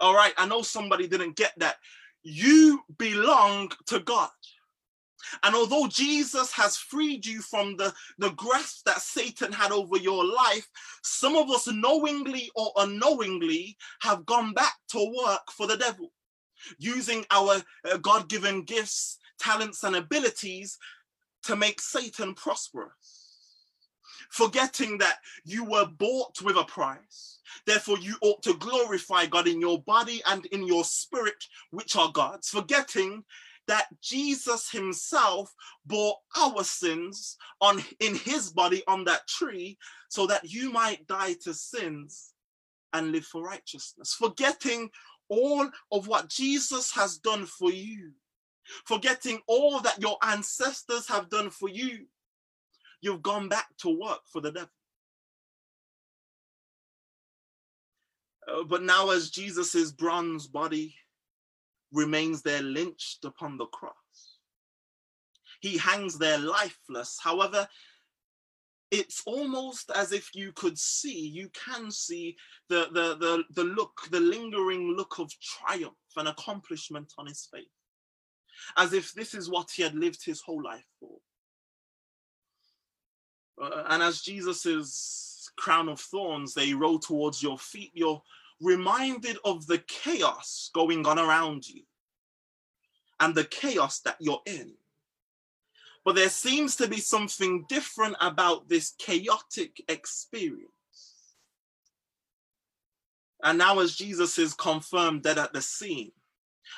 All 0.00 0.14
right, 0.14 0.34
I 0.36 0.46
know 0.46 0.62
somebody 0.62 1.06
didn't 1.06 1.36
get 1.36 1.52
that. 1.58 1.76
You 2.22 2.82
belong 2.98 3.70
to 3.86 4.00
God. 4.00 4.30
And 5.42 5.54
although 5.54 5.86
Jesus 5.88 6.52
has 6.52 6.76
freed 6.76 7.24
you 7.26 7.40
from 7.40 7.76
the, 7.76 7.92
the 8.18 8.30
grasp 8.30 8.84
that 8.86 9.00
Satan 9.00 9.52
had 9.52 9.72
over 9.72 9.96
your 9.96 10.24
life, 10.24 10.68
some 11.02 11.36
of 11.36 11.50
us 11.50 11.68
knowingly 11.68 12.50
or 12.54 12.72
unknowingly 12.76 13.76
have 14.00 14.26
gone 14.26 14.52
back 14.52 14.74
to 14.90 15.12
work 15.24 15.50
for 15.50 15.66
the 15.66 15.76
devil, 15.76 16.12
using 16.78 17.24
our 17.30 17.62
uh, 17.90 17.96
God 17.98 18.28
given 18.28 18.62
gifts, 18.62 19.18
talents, 19.38 19.84
and 19.84 19.96
abilities 19.96 20.78
to 21.44 21.56
make 21.56 21.80
Satan 21.80 22.34
prosperous. 22.34 23.22
Forgetting 24.30 24.98
that 24.98 25.18
you 25.44 25.64
were 25.64 25.86
bought 25.86 26.42
with 26.42 26.56
a 26.56 26.64
price. 26.64 27.38
Therefore, 27.66 27.98
you 27.98 28.16
ought 28.22 28.42
to 28.42 28.54
glorify 28.54 29.26
God 29.26 29.46
in 29.46 29.60
your 29.60 29.82
body 29.82 30.20
and 30.26 30.46
in 30.46 30.66
your 30.66 30.84
spirit, 30.84 31.44
which 31.70 31.96
are 31.96 32.10
God's. 32.12 32.48
Forgetting 32.48 33.24
that 33.68 33.86
Jesus 34.00 34.70
himself 34.70 35.52
bore 35.84 36.16
our 36.36 36.62
sins 36.64 37.36
on 37.60 37.82
in 38.00 38.14
his 38.14 38.50
body 38.50 38.82
on 38.86 39.04
that 39.04 39.26
tree 39.26 39.78
so 40.08 40.26
that 40.26 40.50
you 40.50 40.70
might 40.70 41.06
die 41.06 41.34
to 41.42 41.52
sins 41.54 42.32
and 42.92 43.12
live 43.12 43.24
for 43.24 43.42
righteousness 43.42 44.14
forgetting 44.14 44.88
all 45.28 45.68
of 45.90 46.06
what 46.06 46.28
Jesus 46.28 46.92
has 46.94 47.18
done 47.18 47.44
for 47.44 47.72
you 47.72 48.12
forgetting 48.84 49.40
all 49.46 49.80
that 49.80 50.00
your 50.00 50.16
ancestors 50.22 51.08
have 51.08 51.28
done 51.28 51.50
for 51.50 51.68
you, 51.68 52.06
you've 53.00 53.22
gone 53.22 53.48
back 53.48 53.66
to 53.78 53.98
work 53.98 54.20
for 54.26 54.40
the 54.40 54.52
devil. 54.52 54.68
Uh, 58.48 58.62
but 58.64 58.82
now, 58.82 59.10
as 59.10 59.30
Jesus's 59.30 59.92
bronze 59.92 60.46
body 60.46 60.94
remains 61.92 62.42
there 62.42 62.62
lynched 62.62 63.24
upon 63.24 63.56
the 63.56 63.66
cross, 63.66 64.38
he 65.60 65.78
hangs 65.78 66.18
there 66.18 66.38
lifeless. 66.38 67.18
However, 67.22 67.66
it's 68.90 69.22
almost 69.26 69.90
as 69.94 70.12
if 70.12 70.30
you 70.34 70.52
could 70.52 70.78
see, 70.78 71.26
you 71.28 71.50
can 71.50 71.90
see 71.90 72.36
the, 72.68 72.88
the, 72.92 73.16
the, 73.16 73.44
the 73.54 73.64
look, 73.64 73.92
the 74.10 74.20
lingering 74.20 74.94
look 74.96 75.18
of 75.18 75.30
triumph 75.40 75.94
and 76.16 76.28
accomplishment 76.28 77.12
on 77.18 77.26
his 77.26 77.48
face, 77.52 77.64
as 78.76 78.92
if 78.92 79.12
this 79.12 79.34
is 79.34 79.50
what 79.50 79.70
he 79.74 79.82
had 79.82 79.94
lived 79.94 80.24
his 80.24 80.40
whole 80.40 80.62
life 80.62 80.86
for. 81.00 81.18
Uh, 83.60 83.84
and 83.88 84.02
as 84.02 84.20
Jesus's 84.20 85.50
crown 85.56 85.88
of 85.88 85.98
thorns, 86.00 86.54
they 86.54 86.74
roll 86.74 86.98
towards 86.98 87.42
your 87.42 87.58
feet, 87.58 87.90
you're 87.94 88.22
reminded 88.60 89.36
of 89.44 89.66
the 89.66 89.78
chaos 89.86 90.70
going 90.74 91.06
on 91.06 91.18
around 91.18 91.68
you 91.68 91.82
and 93.20 93.34
the 93.34 93.44
chaos 93.44 94.00
that 94.00 94.16
you're 94.20 94.42
in. 94.46 94.72
But 96.04 96.14
there 96.14 96.28
seems 96.28 96.76
to 96.76 96.86
be 96.86 96.98
something 96.98 97.64
different 97.68 98.16
about 98.20 98.68
this 98.68 98.94
chaotic 98.98 99.82
experience. 99.88 100.70
And 103.42 103.58
now, 103.58 103.80
as 103.80 103.96
Jesus 103.96 104.38
is 104.38 104.54
confirmed 104.54 105.22
dead 105.22 105.38
at 105.38 105.52
the 105.52 105.60
scene, 105.60 106.12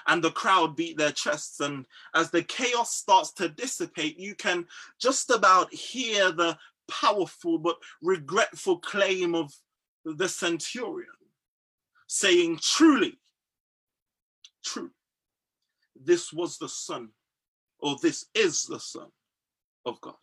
and 0.07 0.23
the 0.23 0.31
crowd 0.31 0.77
beat 0.77 0.97
their 0.97 1.13
chests, 1.13 1.61
and 1.61 1.87
as 2.15 2.31
the 2.31 2.43
chaos 2.43 2.95
starts 2.95 3.33
to 3.35 3.49
dissipate, 3.49 4.19
you 4.19 4.35
can 4.35 4.67
just 5.01 5.31
about 5.31 5.73
hear 5.73 6.31
the 6.33 6.57
powerful 6.91 7.59
but 7.59 7.77
regretful 8.03 8.79
claim 8.79 9.35
of 9.35 9.53
the 10.05 10.29
centurion 10.29 11.09
saying, 12.09 12.59
Truly, 12.61 13.17
true, 14.65 14.91
this 15.95 16.33
was 16.33 16.59
the 16.59 16.69
Son, 16.69 17.11
or 17.79 17.97
this 18.03 18.27
is 18.35 18.65
the 18.65 18.81
Son 18.81 19.09
of 19.87 20.01
God. 20.01 20.15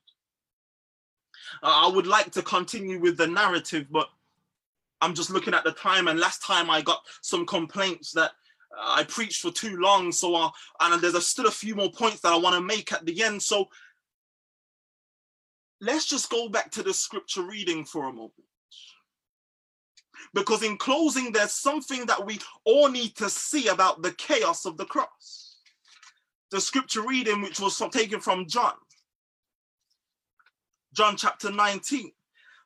Uh, 1.64 1.88
I 1.88 1.96
would 1.96 2.08
like 2.08 2.32
to 2.32 2.42
continue 2.42 3.00
with 3.00 3.18
the 3.18 3.28
narrative, 3.28 3.88
but 3.90 4.10
I'm 5.02 5.14
just 5.14 5.30
looking 5.30 5.54
at 5.54 5.64
the 5.64 5.72
time. 5.72 6.08
And 6.08 6.20
last 6.20 6.44
time 6.44 6.70
I 6.70 6.82
got 6.82 7.02
some 7.22 7.46
complaints 7.46 8.12
that 8.14 8.32
uh, 8.78 8.96
I 8.96 9.04
preached 9.04 9.42
for 9.42 9.52
too 9.52 9.78
long. 9.78 10.12
So, 10.12 10.36
uh, 10.36 10.50
and 10.82 11.02
there's 11.02 11.28
still 11.28 11.48
a 11.48 11.52
few 11.52 11.76
more 11.76 11.92
points 11.92 12.22
that 12.22 12.34
I 12.34 12.38
want 12.38 12.56
to 12.56 12.62
make 12.62 12.92
at 12.92 13.06
the 13.06 13.24
end. 13.24 13.42
So, 13.42 13.70
let's 15.80 16.06
just 16.06 16.30
go 16.32 16.50
back 16.50 16.72
to 16.72 16.84
the 16.84 16.94
scripture 16.94 17.44
reading 17.44 17.86
for 17.86 18.10
a 18.10 18.14
moment. 18.14 18.34
Because 20.34 20.64
in 20.64 20.78
closing, 20.78 21.32
there's 21.32 21.54
something 21.54 22.06
that 22.08 22.26
we 22.26 22.40
all 22.64 22.90
need 22.90 23.16
to 23.18 23.30
see 23.30 23.68
about 23.68 24.02
the 24.02 24.12
chaos 24.14 24.66
of 24.66 24.78
the 24.78 24.86
cross. 24.86 25.58
The 26.52 26.62
scripture 26.62 27.06
reading, 27.06 27.42
which 27.42 27.60
was 27.60 27.78
taken 27.92 28.20
from 28.20 28.48
John, 28.48 28.74
John 30.94 31.18
chapter 31.18 31.52
19, 31.52 32.12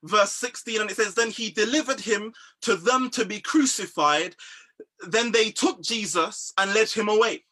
verse 0.03 0.31
16, 0.33 0.81
and 0.81 0.91
it 0.91 0.95
says, 0.95 1.15
Then 1.15 1.31
he 1.31 1.49
delivered 1.49 1.99
him 1.99 2.33
to 2.61 2.75
them 2.75 3.09
to 3.11 3.25
be 3.25 3.41
crucified. 3.41 4.35
Then 5.07 5.31
they 5.31 5.49
took 5.49 5.81
Jesus 5.81 6.53
and 6.57 6.73
led 6.73 6.89
him 6.89 7.09
away. 7.09 7.45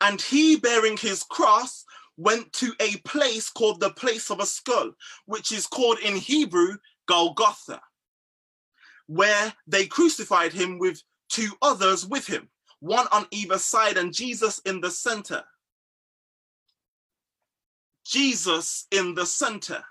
And 0.00 0.20
he, 0.20 0.56
bearing 0.56 0.96
his 0.96 1.22
cross, 1.22 1.84
went 2.16 2.52
to 2.54 2.74
a 2.80 2.96
place 2.98 3.48
called 3.48 3.80
the 3.80 3.90
place 3.90 4.30
of 4.30 4.40
a 4.40 4.46
skull, 4.46 4.92
which 5.26 5.52
is 5.52 5.66
called 5.66 5.98
in 6.00 6.16
Hebrew 6.16 6.76
Golgotha, 7.06 7.80
where 9.06 9.52
they 9.66 9.86
crucified 9.86 10.52
him 10.52 10.78
with 10.78 11.02
two 11.28 11.50
others 11.62 12.06
with 12.06 12.26
him, 12.26 12.48
one 12.80 13.06
on 13.12 13.26
either 13.30 13.58
side, 13.58 13.96
and 13.96 14.12
Jesus 14.12 14.60
in 14.60 14.80
the 14.80 14.90
center. 14.90 15.42
Jesus 18.04 18.86
in 18.90 19.14
the 19.14 19.26
center. 19.26 19.82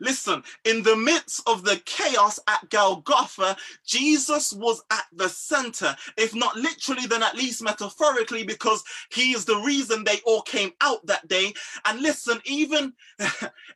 Listen, 0.00 0.42
in 0.64 0.82
the 0.82 0.96
midst 0.96 1.42
of 1.48 1.64
the 1.64 1.80
chaos 1.84 2.38
at 2.46 2.68
Golgotha, 2.70 3.56
Jesus 3.84 4.52
was 4.52 4.80
at 4.90 5.04
the 5.12 5.28
center, 5.28 5.96
if 6.16 6.34
not 6.34 6.56
literally, 6.56 7.06
then 7.06 7.22
at 7.22 7.36
least 7.36 7.62
metaphorically, 7.62 8.44
because 8.44 8.84
he 9.10 9.32
is 9.32 9.44
the 9.44 9.56
reason 9.56 10.04
they 10.04 10.20
all 10.24 10.42
came 10.42 10.70
out 10.80 11.04
that 11.06 11.26
day. 11.28 11.52
And 11.84 12.00
listen, 12.00 12.40
even 12.44 12.92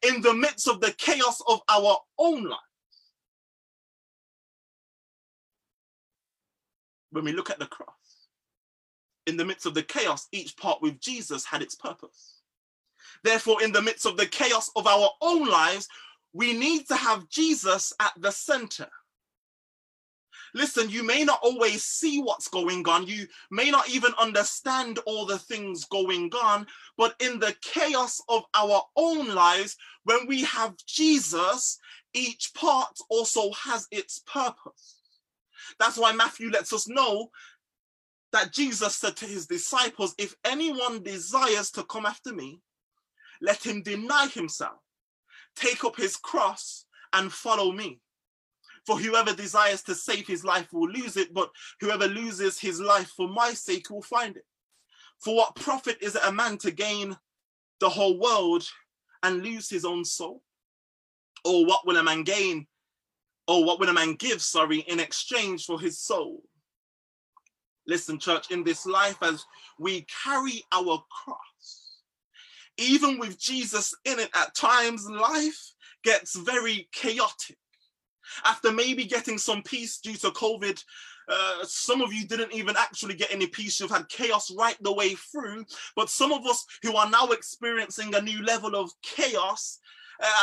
in 0.02 0.20
the 0.22 0.34
midst 0.34 0.68
of 0.68 0.80
the 0.80 0.92
chaos 0.92 1.42
of 1.48 1.60
our 1.68 1.98
own 2.18 2.44
life, 2.44 2.60
when 7.12 7.24
we 7.24 7.32
look 7.32 7.50
at 7.50 7.58
the 7.58 7.66
cross, 7.66 8.28
in 9.26 9.36
the 9.36 9.44
midst 9.44 9.66
of 9.66 9.74
the 9.74 9.82
chaos, 9.82 10.26
each 10.32 10.56
part 10.56 10.82
with 10.82 11.00
Jesus 11.00 11.44
had 11.44 11.62
its 11.62 11.76
purpose. 11.76 12.40
Therefore, 13.22 13.62
in 13.62 13.72
the 13.72 13.82
midst 13.82 14.06
of 14.06 14.16
the 14.16 14.26
chaos 14.26 14.70
of 14.74 14.86
our 14.86 15.10
own 15.20 15.46
lives, 15.46 15.88
we 16.32 16.52
need 16.52 16.88
to 16.88 16.96
have 16.96 17.28
Jesus 17.28 17.92
at 18.00 18.12
the 18.18 18.32
center. 18.32 18.88
Listen, 20.54 20.90
you 20.90 21.02
may 21.02 21.24
not 21.24 21.40
always 21.42 21.82
see 21.84 22.20
what's 22.20 22.48
going 22.48 22.86
on. 22.86 23.06
You 23.06 23.26
may 23.50 23.70
not 23.70 23.88
even 23.88 24.12
understand 24.18 24.98
all 25.06 25.24
the 25.24 25.38
things 25.38 25.84
going 25.84 26.30
on. 26.34 26.66
But 26.98 27.14
in 27.20 27.38
the 27.38 27.54
chaos 27.62 28.20
of 28.28 28.44
our 28.54 28.82
own 28.96 29.34
lives, 29.34 29.76
when 30.04 30.26
we 30.26 30.42
have 30.44 30.76
Jesus, 30.86 31.78
each 32.12 32.52
part 32.54 32.98
also 33.08 33.50
has 33.52 33.88
its 33.90 34.22
purpose. 34.26 35.01
That's 35.78 35.98
why 35.98 36.12
Matthew 36.12 36.50
lets 36.50 36.72
us 36.72 36.88
know 36.88 37.30
that 38.32 38.52
Jesus 38.52 38.96
said 38.96 39.16
to 39.16 39.26
his 39.26 39.46
disciples, 39.46 40.14
If 40.18 40.34
anyone 40.44 41.02
desires 41.02 41.70
to 41.72 41.84
come 41.84 42.06
after 42.06 42.32
me, 42.32 42.60
let 43.40 43.64
him 43.64 43.82
deny 43.82 44.28
himself, 44.28 44.80
take 45.56 45.84
up 45.84 45.96
his 45.96 46.16
cross, 46.16 46.86
and 47.12 47.32
follow 47.32 47.72
me. 47.72 48.00
For 48.86 48.98
whoever 48.98 49.32
desires 49.32 49.82
to 49.84 49.94
save 49.94 50.26
his 50.26 50.44
life 50.44 50.72
will 50.72 50.88
lose 50.88 51.16
it, 51.16 51.32
but 51.32 51.50
whoever 51.80 52.08
loses 52.08 52.58
his 52.58 52.80
life 52.80 53.12
for 53.16 53.28
my 53.28 53.52
sake 53.52 53.90
will 53.90 54.02
find 54.02 54.36
it. 54.36 54.44
For 55.20 55.36
what 55.36 55.54
profit 55.54 55.98
is 56.00 56.16
it 56.16 56.22
a 56.24 56.32
man 56.32 56.58
to 56.58 56.72
gain 56.72 57.16
the 57.80 57.88
whole 57.88 58.18
world 58.18 58.66
and 59.22 59.42
lose 59.42 59.68
his 59.68 59.84
own 59.84 60.04
soul? 60.04 60.42
Or 61.44 61.64
what 61.64 61.86
will 61.86 61.96
a 61.96 62.02
man 62.02 62.24
gain? 62.24 62.66
Or 63.48 63.64
what 63.64 63.80
will 63.80 63.88
a 63.88 63.92
man 63.92 64.14
give, 64.14 64.40
sorry, 64.40 64.80
in 64.80 65.00
exchange 65.00 65.64
for 65.64 65.80
his 65.80 65.98
soul? 65.98 66.42
Listen, 67.86 68.18
church, 68.18 68.50
in 68.50 68.62
this 68.62 68.86
life, 68.86 69.16
as 69.22 69.44
we 69.78 70.06
carry 70.24 70.62
our 70.72 71.02
cross, 71.10 71.98
even 72.78 73.18
with 73.18 73.38
Jesus 73.38 73.94
in 74.04 74.20
it, 74.20 74.30
at 74.34 74.54
times 74.54 75.08
life 75.08 75.72
gets 76.04 76.36
very 76.36 76.88
chaotic. 76.92 77.58
After 78.44 78.72
maybe 78.72 79.04
getting 79.04 79.36
some 79.36 79.62
peace 79.62 79.98
due 79.98 80.14
to 80.14 80.30
COVID, 80.30 80.82
uh, 81.28 81.64
some 81.64 82.00
of 82.00 82.12
you 82.12 82.26
didn't 82.26 82.52
even 82.52 82.76
actually 82.76 83.14
get 83.14 83.32
any 83.32 83.46
peace. 83.46 83.78
You've 83.78 83.90
had 83.90 84.08
chaos 84.08 84.50
right 84.56 84.76
the 84.80 84.92
way 84.92 85.14
through. 85.14 85.64
But 85.96 86.10
some 86.10 86.32
of 86.32 86.46
us 86.46 86.64
who 86.82 86.96
are 86.96 87.10
now 87.10 87.26
experiencing 87.26 88.14
a 88.14 88.22
new 88.22 88.42
level 88.42 88.74
of 88.74 88.90
chaos 89.02 89.78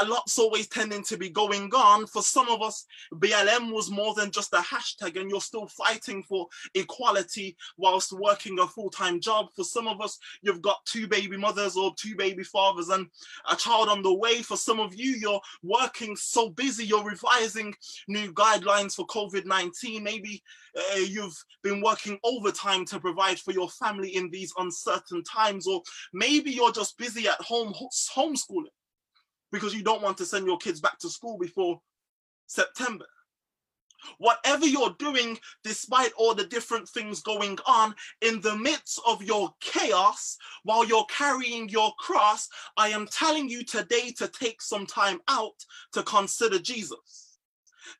a 0.02 0.06
lot's 0.06 0.38
always 0.38 0.68
tending 0.68 1.04
to 1.04 1.18
be 1.18 1.30
going 1.30 1.70
on. 1.74 2.06
For 2.08 2.22
some 2.22 2.50
of 2.50 2.62
us, 2.62 2.86
BLM 3.14 3.72
was 3.72 3.90
more 3.90 4.14
than 4.14 4.32
just 4.32 4.54
a 4.54 4.58
hashtag, 4.58 5.20
and 5.20 5.30
you're 5.30 5.42
still 5.42 5.68
fighting 5.68 6.24
for 6.24 6.48
equality 6.76 7.56
whilst 7.78 8.12
working 8.12 8.60
a 8.60 8.68
full 8.68 8.90
time 8.90 9.22
job. 9.22 9.48
For 9.56 9.64
some 9.64 9.88
of 9.88 10.02
us, 10.02 10.18
you've 10.42 10.62
got 10.62 10.86
two 10.86 11.08
baby 11.08 11.38
mothers 11.38 11.78
or 11.78 11.94
two 11.98 12.16
baby 12.16 12.44
fathers 12.44 12.90
and 12.90 13.08
a 13.50 13.56
child 13.56 13.90
on 13.90 14.02
the 14.02 14.14
way. 14.14 14.42
For 14.42 14.58
some 14.58 14.80
of 14.80 14.94
you, 14.96 15.12
you're 15.12 15.42
working 15.64 16.16
so 16.16 16.50
busy, 16.50 16.86
you're 16.86 17.04
revising 17.04 17.74
new 18.08 18.34
guidelines 18.34 18.96
for 18.96 19.08
COVID 19.08 19.46
19. 19.46 20.04
Maybe 20.04 20.44
uh, 20.78 20.98
you've 20.98 21.44
been 21.64 21.82
working 21.82 22.20
overtime 22.24 22.86
to 22.86 23.00
provide 23.00 23.40
for 23.40 23.52
your 23.52 23.70
family 23.70 24.16
in 24.16 24.30
these 24.30 24.54
uncertain 24.58 25.24
times, 25.24 25.68
or 25.68 25.82
maybe 26.14 26.52
you're 26.52 26.72
just 26.72 26.98
busy 26.98 27.28
at 27.28 27.42
home 27.42 27.74
homeschooling 28.16 28.68
because 29.52 29.74
you 29.74 29.84
don't 29.84 30.02
want 30.02 30.18
to 30.18 30.26
send 30.26 30.46
your 30.46 30.58
kids 30.58 30.80
back 30.80 31.00
to 31.00 31.10
school 31.10 31.38
before 31.38 31.82
September. 32.48 33.06
Whatever 34.18 34.66
you're 34.66 34.96
doing, 34.98 35.38
despite 35.64 36.12
all 36.18 36.34
the 36.34 36.46
different 36.46 36.88
things 36.88 37.22
going 37.22 37.58
on, 37.66 37.94
in 38.22 38.40
the 38.42 38.56
midst 38.56 39.00
of 39.06 39.22
your 39.22 39.54
chaos, 39.60 40.38
while 40.64 40.86
you're 40.86 41.06
carrying 41.10 41.68
your 41.68 41.92
cross, 42.00 42.48
I 42.78 42.90
am 42.90 43.08
telling 43.08 43.50
you 43.50 43.64
today 43.64 44.12
to 44.18 44.28
take 44.28 44.62
some 44.62 44.86
time 44.86 45.20
out 45.28 45.66
to 45.94 46.04
consider 46.04 46.60
Jesus. 46.60 47.38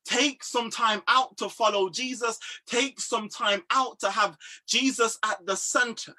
Take 0.06 0.44
some 0.44 0.70
time 0.70 1.02
out 1.08 1.38
to 1.38 1.50
follow 1.50 1.90
Jesus. 1.90 2.40
Take 2.66 3.00
some 3.00 3.28
time 3.28 3.64
out 3.72 4.00
to 4.00 4.10
have 4.10 4.38
Jesus 4.68 5.18
at 5.24 5.46
the 5.46 5.56
center. 5.56 6.14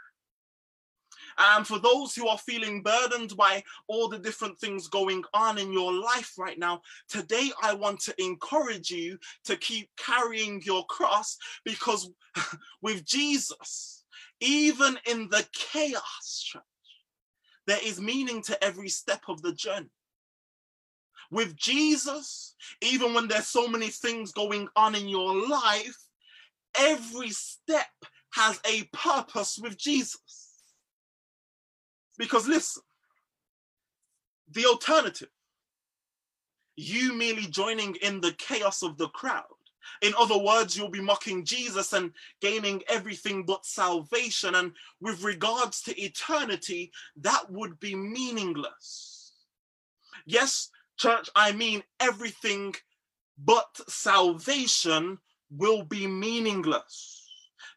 And 1.43 1.67
for 1.67 1.79
those 1.79 2.15
who 2.15 2.29
are 2.29 2.37
feeling 2.37 2.83
burdened 2.83 3.35
by 3.35 3.65
all 3.89 4.09
the 4.09 4.19
different 4.19 4.59
things 4.59 4.89
going 4.89 5.25
on 5.33 5.57
in 5.57 5.73
your 5.73 5.91
life 5.91 6.35
right 6.39 6.59
now, 6.59 6.83
today 7.09 7.51
I 7.63 7.73
want 7.73 8.01
to 8.01 8.23
encourage 8.23 8.91
you 8.91 9.19
to 9.45 9.57
keep 9.57 9.89
carrying 9.97 10.61
your 10.63 10.85
cross 10.85 11.39
because 11.65 12.11
with 12.83 13.07
Jesus, 13.07 14.05
even 14.41 14.99
in 15.07 15.31
the 15.31 15.47
chaos, 15.53 16.43
church, 16.45 16.63
there 17.67 17.81
is 17.83 17.99
meaning 17.99 18.43
to 18.43 18.63
every 18.63 18.91
step 18.91 19.23
of 19.29 19.41
the 19.41 19.55
journey. 19.55 19.91
With 21.31 21.57
Jesus, 21.57 22.55
even 22.83 23.15
when 23.15 23.29
there's 23.29 23.47
so 23.47 23.67
many 23.67 23.89
things 23.89 24.33
going 24.33 24.69
on 24.77 24.95
in 24.95 25.09
your 25.09 25.49
life, 25.49 25.97
every 26.79 27.31
step 27.31 27.87
has 28.35 28.61
a 28.67 28.85
purpose 28.93 29.59
with 29.59 29.79
Jesus. 29.79 30.50
Because 32.21 32.47
listen, 32.47 32.83
the 34.53 34.67
alternative, 34.67 35.31
you 36.77 37.15
merely 37.15 37.47
joining 37.47 37.95
in 37.97 38.21
the 38.21 38.33
chaos 38.33 38.83
of 38.83 38.99
the 38.99 39.09
crowd. 39.09 39.47
In 40.03 40.13
other 40.19 40.37
words, 40.37 40.77
you'll 40.77 40.91
be 40.91 41.01
mocking 41.01 41.47
Jesus 41.47 41.95
and 41.95 42.13
gaining 42.43 42.83
everything 42.89 43.45
but 43.45 43.65
salvation. 43.65 44.55
And 44.55 44.73
with 45.01 45.25
regards 45.25 45.81
to 45.85 45.99
eternity, 45.99 46.93
that 47.17 47.51
would 47.51 47.81
be 47.81 47.95
meaningless. 47.95 49.33
Yes, 50.27 50.69
church, 50.99 51.31
I 51.35 51.53
mean 51.53 51.83
everything 52.01 52.75
but 53.39 53.81
salvation 53.89 55.17
will 55.51 55.85
be 55.85 56.07
meaningless. 56.07 57.20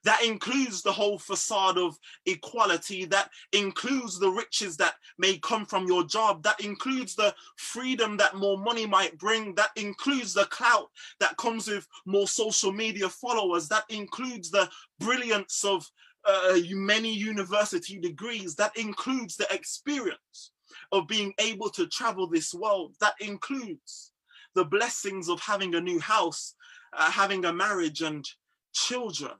That 0.04 0.24
includes 0.24 0.82
the 0.82 0.92
whole 0.92 1.18
facade 1.18 1.78
of 1.78 1.98
equality. 2.26 3.06
That 3.06 3.30
includes 3.54 4.20
the 4.20 4.30
riches 4.30 4.76
that 4.78 4.96
may 5.18 5.38
come 5.38 5.66
from 5.66 5.88
your 5.88 6.04
job. 6.04 6.44
That 6.44 6.60
includes 6.60 7.16
the 7.16 7.34
freedom 7.56 8.18
that 8.18 8.36
more 8.36 8.58
money 8.58 8.86
might 8.86 9.18
bring. 9.18 9.56
That 9.56 9.72
includes 9.76 10.34
the 10.34 10.46
clout 10.46 10.89
that 11.20 11.38
comes 11.38 11.68
with 11.68 11.88
more 12.06 12.28
social 12.28 12.74
media 12.74 13.08
followers. 13.08 13.70
That 13.70 13.86
includes 13.89 14.52
the 14.52 14.70
brilliance 15.00 15.63
of 15.63 15.89
uh, 16.26 16.58
many 16.72 17.13
university 17.13 17.98
degrees. 17.98 18.56
That 18.56 18.76
includes 18.78 19.38
the 19.38 19.48
experience 19.52 20.52
of 20.92 21.08
being 21.08 21.34
able 21.39 21.70
to 21.72 21.88
travel 21.88 22.28
this 22.28 22.54
world. 22.54 22.96
That 23.00 23.16
includes 23.22 24.12
the 24.54 24.66
blessings 24.66 25.30
of 25.30 25.39
having 25.39 25.76
a 25.76 25.82
new 25.82 26.00
house, 26.00 26.56
uh, 26.92 27.10
having 27.10 27.46
a 27.46 27.54
marriage 27.54 28.02
and 28.02 28.28
children 28.74 29.32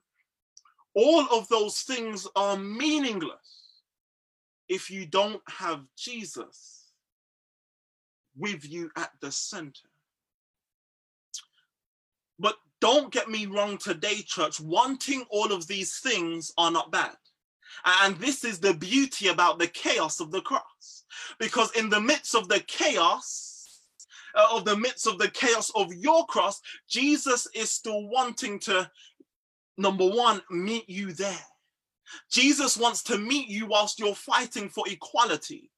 all 0.96 1.22
of 1.32 1.48
those 1.50 1.82
things 1.82 2.28
are 2.36 2.58
meaningless 2.58 3.72
if 4.70 4.90
you 4.90 5.06
don't 5.06 5.42
have 5.48 5.82
Jesus 5.98 6.92
with 8.38 8.70
you 8.70 8.90
at 8.98 9.12
the 9.22 9.32
center. 9.32 9.88
But 12.40 12.56
don't 12.82 13.12
get 13.14 13.30
me 13.30 13.46
wrong 13.46 13.78
today, 13.78 14.22
church. 14.26 14.60
Wanting 14.60 15.26
all 15.30 15.52
of 15.52 15.68
these 15.68 16.00
things 16.00 16.52
are 16.58 16.72
not 16.72 16.92
bad. 16.92 17.16
And 18.02 18.16
this 18.18 18.44
is 18.44 18.60
the 18.60 18.74
beauty 18.74 19.28
about 19.28 19.60
the 19.60 19.68
chaos 19.68 20.20
of 20.20 20.32
the 20.32 20.42
cross. 20.42 21.04
Because 21.40 21.72
in 21.78 21.90
the 21.90 22.02
midst 22.02 22.36
of 22.36 22.48
the 22.48 22.60
chaos, 22.62 23.82
uh, 24.36 24.48
of 24.52 24.66
the 24.66 24.76
midst 24.76 25.08
of 25.08 25.18
the 25.18 25.30
chaos 25.30 25.72
of 25.76 25.94
your 25.94 26.26
cross, 26.26 26.60
Jesus 26.90 27.48
is 27.54 27.70
still 27.70 28.08
wanting 28.08 28.60
to 28.60 28.90
number 29.78 30.08
one, 30.08 30.42
meet 30.50 30.90
you 30.90 31.14
there. 31.14 31.46
Jesus 32.32 32.78
wants 32.78 33.04
to 33.04 33.18
meet 33.18 33.48
you 33.48 33.66
whilst 33.66 34.00
you're 34.00 34.16
fighting 34.16 34.70
for 34.70 34.84
equality 34.88 35.72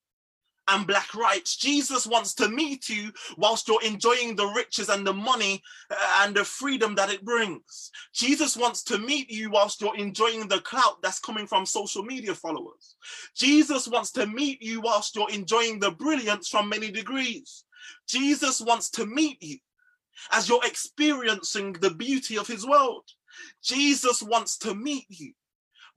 and 0.67 0.87
black 0.87 1.13
rights. 1.13 1.55
Jesus 1.55 2.07
wants 2.07 2.33
to 2.35 2.49
meet 2.49 2.89
you 2.89 3.11
whilst 3.37 3.67
you're 3.67 3.83
enjoying 3.83 4.35
the 4.35 4.47
riches 4.47 4.89
and 4.89 5.05
the 5.05 5.13
money 5.13 5.61
uh, 5.91 6.21
and 6.21 6.35
the 6.35 6.43
freedom 6.43 6.95
that 6.95 7.11
it 7.11 7.23
brings. 7.23 7.91
Jesus 8.13 8.57
wants 8.57 8.83
to 8.83 8.97
meet 8.97 9.29
you 9.29 9.51
whilst 9.51 9.81
you're 9.81 9.95
enjoying 9.97 10.47
the 10.47 10.59
clout 10.61 11.01
that's 11.03 11.19
coming 11.19 11.45
from 11.45 11.65
social 11.65 12.03
media 12.03 12.33
followers. 12.33 12.95
Jesus 13.35 13.87
wants 13.87 14.11
to 14.11 14.25
meet 14.25 14.61
you 14.61 14.81
whilst 14.81 15.15
you're 15.15 15.31
enjoying 15.31 15.79
the 15.79 15.91
brilliance 15.91 16.49
from 16.49 16.69
many 16.69 16.91
degrees. 16.91 17.65
Jesus 18.07 18.59
wants 18.59 18.89
to 18.91 19.05
meet 19.05 19.41
you 19.41 19.57
as 20.31 20.49
you're 20.49 20.65
experiencing 20.65 21.73
the 21.73 21.93
beauty 21.93 22.37
of 22.37 22.47
his 22.47 22.65
world. 22.65 23.03
Jesus 23.63 24.21
wants 24.21 24.57
to 24.59 24.75
meet 24.75 25.05
you 25.09 25.33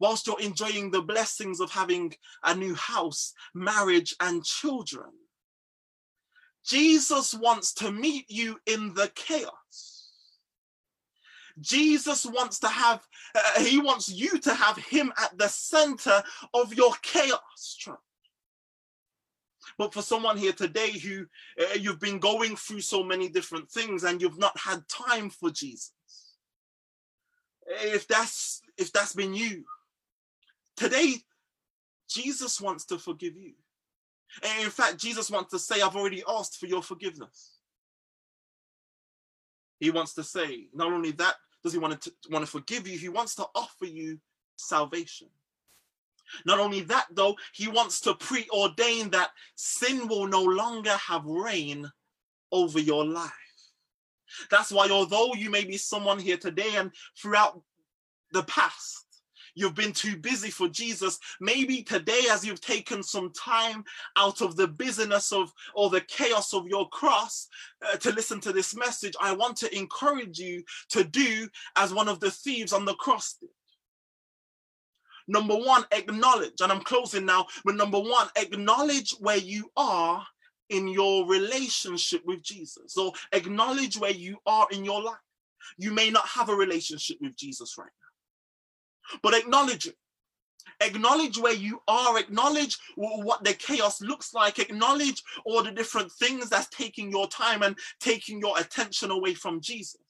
whilst 0.00 0.26
you're 0.26 0.40
enjoying 0.40 0.90
the 0.90 1.02
blessings 1.02 1.60
of 1.60 1.70
having 1.70 2.14
a 2.44 2.54
new 2.54 2.74
house, 2.74 3.32
marriage, 3.54 4.14
and 4.20 4.44
children. 4.44 5.10
Jesus 6.64 7.34
wants 7.34 7.72
to 7.74 7.90
meet 7.90 8.26
you 8.28 8.58
in 8.66 8.94
the 8.94 9.10
chaos. 9.14 10.10
Jesus 11.60 12.24
wants 12.24 12.60
to 12.60 12.68
have, 12.68 13.04
uh, 13.34 13.60
he 13.62 13.80
wants 13.80 14.08
you 14.08 14.38
to 14.38 14.54
have 14.54 14.76
him 14.76 15.12
at 15.20 15.36
the 15.38 15.48
center 15.48 16.22
of 16.54 16.72
your 16.74 16.92
chaos. 17.02 17.88
But 19.76 19.92
for 19.92 20.02
someone 20.02 20.36
here 20.36 20.52
today 20.52 20.92
who 20.98 21.26
uh, 21.60 21.74
you've 21.74 22.00
been 22.00 22.18
going 22.18 22.56
through 22.56 22.80
so 22.80 23.02
many 23.02 23.28
different 23.28 23.70
things 23.70 24.04
and 24.04 24.20
you've 24.20 24.38
not 24.38 24.58
had 24.58 24.86
time 24.88 25.30
for 25.30 25.50
Jesus, 25.50 25.92
if 27.68 28.08
that's 28.08 28.62
if 28.76 28.92
that's 28.92 29.12
been 29.12 29.34
you 29.34 29.64
today 30.76 31.14
jesus 32.08 32.60
wants 32.60 32.84
to 32.86 32.98
forgive 32.98 33.36
you. 33.36 33.52
And 34.42 34.64
in 34.64 34.70
fact 34.70 34.98
jesus 34.98 35.30
wants 35.30 35.50
to 35.50 35.58
say 35.58 35.80
i've 35.80 35.96
already 35.96 36.22
asked 36.28 36.58
for 36.58 36.66
your 36.66 36.82
forgiveness. 36.82 37.58
He 39.80 39.90
wants 39.90 40.14
to 40.14 40.24
say 40.24 40.68
not 40.74 40.92
only 40.92 41.12
that 41.12 41.34
does 41.62 41.72
he 41.72 41.78
want 41.78 42.00
to 42.00 42.12
want 42.30 42.44
to 42.44 42.50
forgive 42.50 42.88
you 42.88 42.98
he 42.98 43.08
wants 43.08 43.34
to 43.36 43.46
offer 43.54 43.86
you 43.86 44.18
salvation. 44.56 45.28
Not 46.44 46.60
only 46.60 46.80
that 46.82 47.06
though 47.10 47.36
he 47.54 47.68
wants 47.68 48.00
to 48.02 48.14
preordain 48.14 49.10
that 49.12 49.30
sin 49.56 50.08
will 50.08 50.26
no 50.26 50.42
longer 50.42 50.96
have 50.96 51.24
reign 51.24 51.90
over 52.52 52.78
your 52.78 53.04
life 53.04 53.47
that's 54.50 54.70
why, 54.70 54.88
although 54.90 55.34
you 55.34 55.50
may 55.50 55.64
be 55.64 55.76
someone 55.76 56.18
here 56.18 56.36
today 56.36 56.76
and 56.76 56.92
throughout 57.20 57.60
the 58.32 58.42
past, 58.44 59.06
you've 59.54 59.74
been 59.74 59.92
too 59.92 60.16
busy 60.16 60.50
for 60.50 60.68
Jesus. 60.68 61.18
Maybe 61.40 61.82
today, 61.82 62.26
as 62.30 62.46
you've 62.46 62.60
taken 62.60 63.02
some 63.02 63.32
time 63.32 63.84
out 64.16 64.40
of 64.40 64.56
the 64.56 64.68
busyness 64.68 65.32
of 65.32 65.52
or 65.74 65.90
the 65.90 66.02
chaos 66.02 66.54
of 66.54 66.66
your 66.66 66.88
cross 66.90 67.48
uh, 67.86 67.96
to 67.96 68.12
listen 68.12 68.40
to 68.40 68.52
this 68.52 68.76
message, 68.76 69.14
I 69.20 69.32
want 69.32 69.56
to 69.58 69.76
encourage 69.76 70.38
you 70.38 70.62
to 70.90 71.04
do 71.04 71.48
as 71.76 71.92
one 71.92 72.08
of 72.08 72.20
the 72.20 72.30
thieves 72.30 72.72
on 72.72 72.84
the 72.84 72.94
cross 72.94 73.34
did. 73.40 73.50
Number 75.30 75.56
one, 75.56 75.84
acknowledge, 75.92 76.60
and 76.62 76.72
I'm 76.72 76.80
closing 76.80 77.26
now, 77.26 77.46
but 77.64 77.74
number 77.74 78.00
one, 78.00 78.28
acknowledge 78.36 79.14
where 79.20 79.36
you 79.36 79.70
are 79.76 80.26
in 80.70 80.88
your 80.88 81.26
relationship 81.26 82.22
with 82.26 82.42
Jesus. 82.42 82.94
So 82.94 83.12
acknowledge 83.32 83.98
where 83.98 84.10
you 84.10 84.38
are 84.46 84.66
in 84.70 84.84
your 84.84 85.02
life. 85.02 85.16
You 85.76 85.92
may 85.92 86.10
not 86.10 86.26
have 86.26 86.48
a 86.48 86.54
relationship 86.54 87.18
with 87.20 87.36
Jesus 87.36 87.76
right 87.78 87.90
now, 89.12 89.18
but 89.22 89.34
acknowledge 89.34 89.86
it. 89.86 89.96
Acknowledge 90.80 91.38
where 91.38 91.54
you 91.54 91.82
are, 91.88 92.18
acknowledge 92.18 92.78
what 92.96 93.42
the 93.42 93.54
chaos 93.54 94.00
looks 94.00 94.32
like, 94.32 94.58
acknowledge 94.58 95.22
all 95.44 95.62
the 95.62 95.72
different 95.72 96.12
things 96.12 96.48
that's 96.48 96.68
taking 96.68 97.10
your 97.10 97.26
time 97.26 97.62
and 97.62 97.76
taking 98.00 98.38
your 98.40 98.58
attention 98.58 99.10
away 99.10 99.34
from 99.34 99.60
Jesus. 99.60 100.00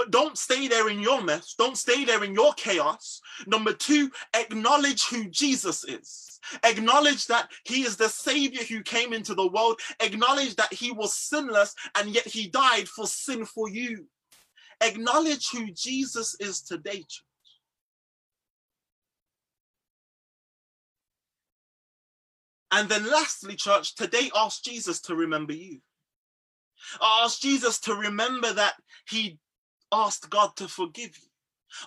But 0.00 0.12
don't 0.12 0.38
stay 0.38 0.66
there 0.66 0.88
in 0.88 1.00
your 1.00 1.22
mess. 1.22 1.54
Don't 1.58 1.76
stay 1.76 2.06
there 2.06 2.24
in 2.24 2.32
your 2.32 2.54
chaos. 2.54 3.20
Number 3.46 3.74
two, 3.74 4.10
acknowledge 4.34 5.04
who 5.04 5.28
Jesus 5.28 5.84
is. 5.84 6.40
Acknowledge 6.64 7.26
that 7.26 7.50
he 7.64 7.82
is 7.82 7.98
the 7.98 8.08
savior 8.08 8.64
who 8.64 8.82
came 8.82 9.12
into 9.12 9.34
the 9.34 9.48
world. 9.48 9.78
Acknowledge 10.02 10.56
that 10.56 10.72
he 10.72 10.90
was 10.90 11.14
sinless 11.14 11.74
and 11.98 12.14
yet 12.14 12.26
he 12.26 12.48
died 12.48 12.88
for 12.88 13.06
sin 13.06 13.44
for 13.44 13.68
you. 13.68 14.06
Acknowledge 14.80 15.50
who 15.50 15.70
Jesus 15.70 16.34
is 16.40 16.62
today, 16.62 17.00
church. 17.00 17.22
And 22.72 22.88
then 22.88 23.06
lastly, 23.06 23.54
church, 23.54 23.94
today 23.96 24.30
ask 24.34 24.64
Jesus 24.64 25.02
to 25.02 25.14
remember 25.14 25.52
you. 25.52 25.82
Ask 27.02 27.42
Jesus 27.42 27.78
to 27.80 27.94
remember 27.94 28.50
that 28.54 28.76
he 29.06 29.38
Ask 29.92 30.28
God 30.30 30.56
to 30.56 30.68
forgive 30.68 31.16
you. 31.20 31.28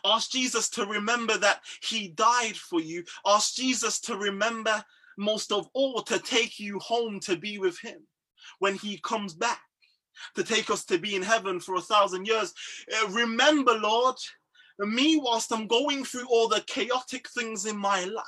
Ask 0.05 0.31
Jesus 0.31 0.69
to 0.71 0.85
remember 0.85 1.37
that 1.37 1.61
he 1.81 2.09
died 2.09 2.55
for 2.55 2.79
you. 2.79 3.03
Ask 3.25 3.55
Jesus 3.55 3.99
to 4.01 4.15
remember 4.15 4.83
most 5.17 5.51
of 5.51 5.67
all 5.73 6.01
to 6.03 6.19
take 6.19 6.59
you 6.59 6.79
home 6.79 7.19
to 7.21 7.35
be 7.35 7.59
with 7.59 7.77
him 7.79 7.99
when 8.59 8.75
he 8.75 8.97
comes 8.97 9.33
back 9.33 9.61
to 10.35 10.43
take 10.43 10.69
us 10.69 10.85
to 10.85 10.97
be 10.97 11.15
in 11.15 11.21
heaven 11.21 11.59
for 11.59 11.75
a 11.75 11.81
thousand 11.81 12.25
years. 12.25 12.53
Uh, 12.91 13.07
remember, 13.09 13.73
Lord, 13.73 14.15
me 14.79 15.17
whilst 15.17 15.51
I'm 15.51 15.67
going 15.67 16.03
through 16.03 16.27
all 16.29 16.47
the 16.47 16.63
chaotic 16.67 17.27
things 17.29 17.65
in 17.65 17.77
my 17.77 18.03
life. 18.05 18.25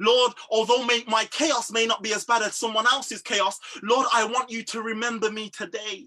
Lord, 0.00 0.32
although 0.50 0.84
may, 0.84 1.04
my 1.06 1.24
chaos 1.26 1.70
may 1.70 1.86
not 1.86 2.02
be 2.02 2.14
as 2.14 2.24
bad 2.24 2.42
as 2.42 2.54
someone 2.54 2.86
else's 2.86 3.22
chaos, 3.22 3.58
Lord, 3.82 4.06
I 4.12 4.24
want 4.24 4.50
you 4.50 4.62
to 4.64 4.82
remember 4.82 5.30
me 5.30 5.50
today. 5.50 6.06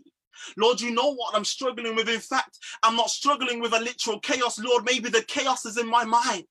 Lord, 0.58 0.82
you 0.82 0.92
know 0.92 1.14
what 1.14 1.36
I'm 1.36 1.46
struggling 1.46 1.96
with. 1.96 2.10
In 2.10 2.20
fact, 2.20 2.60
I'm 2.84 2.96
not 2.96 3.10
struggling 3.10 3.60
with 3.60 3.74
a 3.74 3.80
literal 3.80 4.20
chaos. 4.20 4.60
Lord, 4.60 4.86
maybe 4.86 5.10
the 5.10 5.24
chaos 5.24 5.66
is 5.66 5.78
in 5.78 5.90
my 5.90 6.04
mind. 6.06 6.46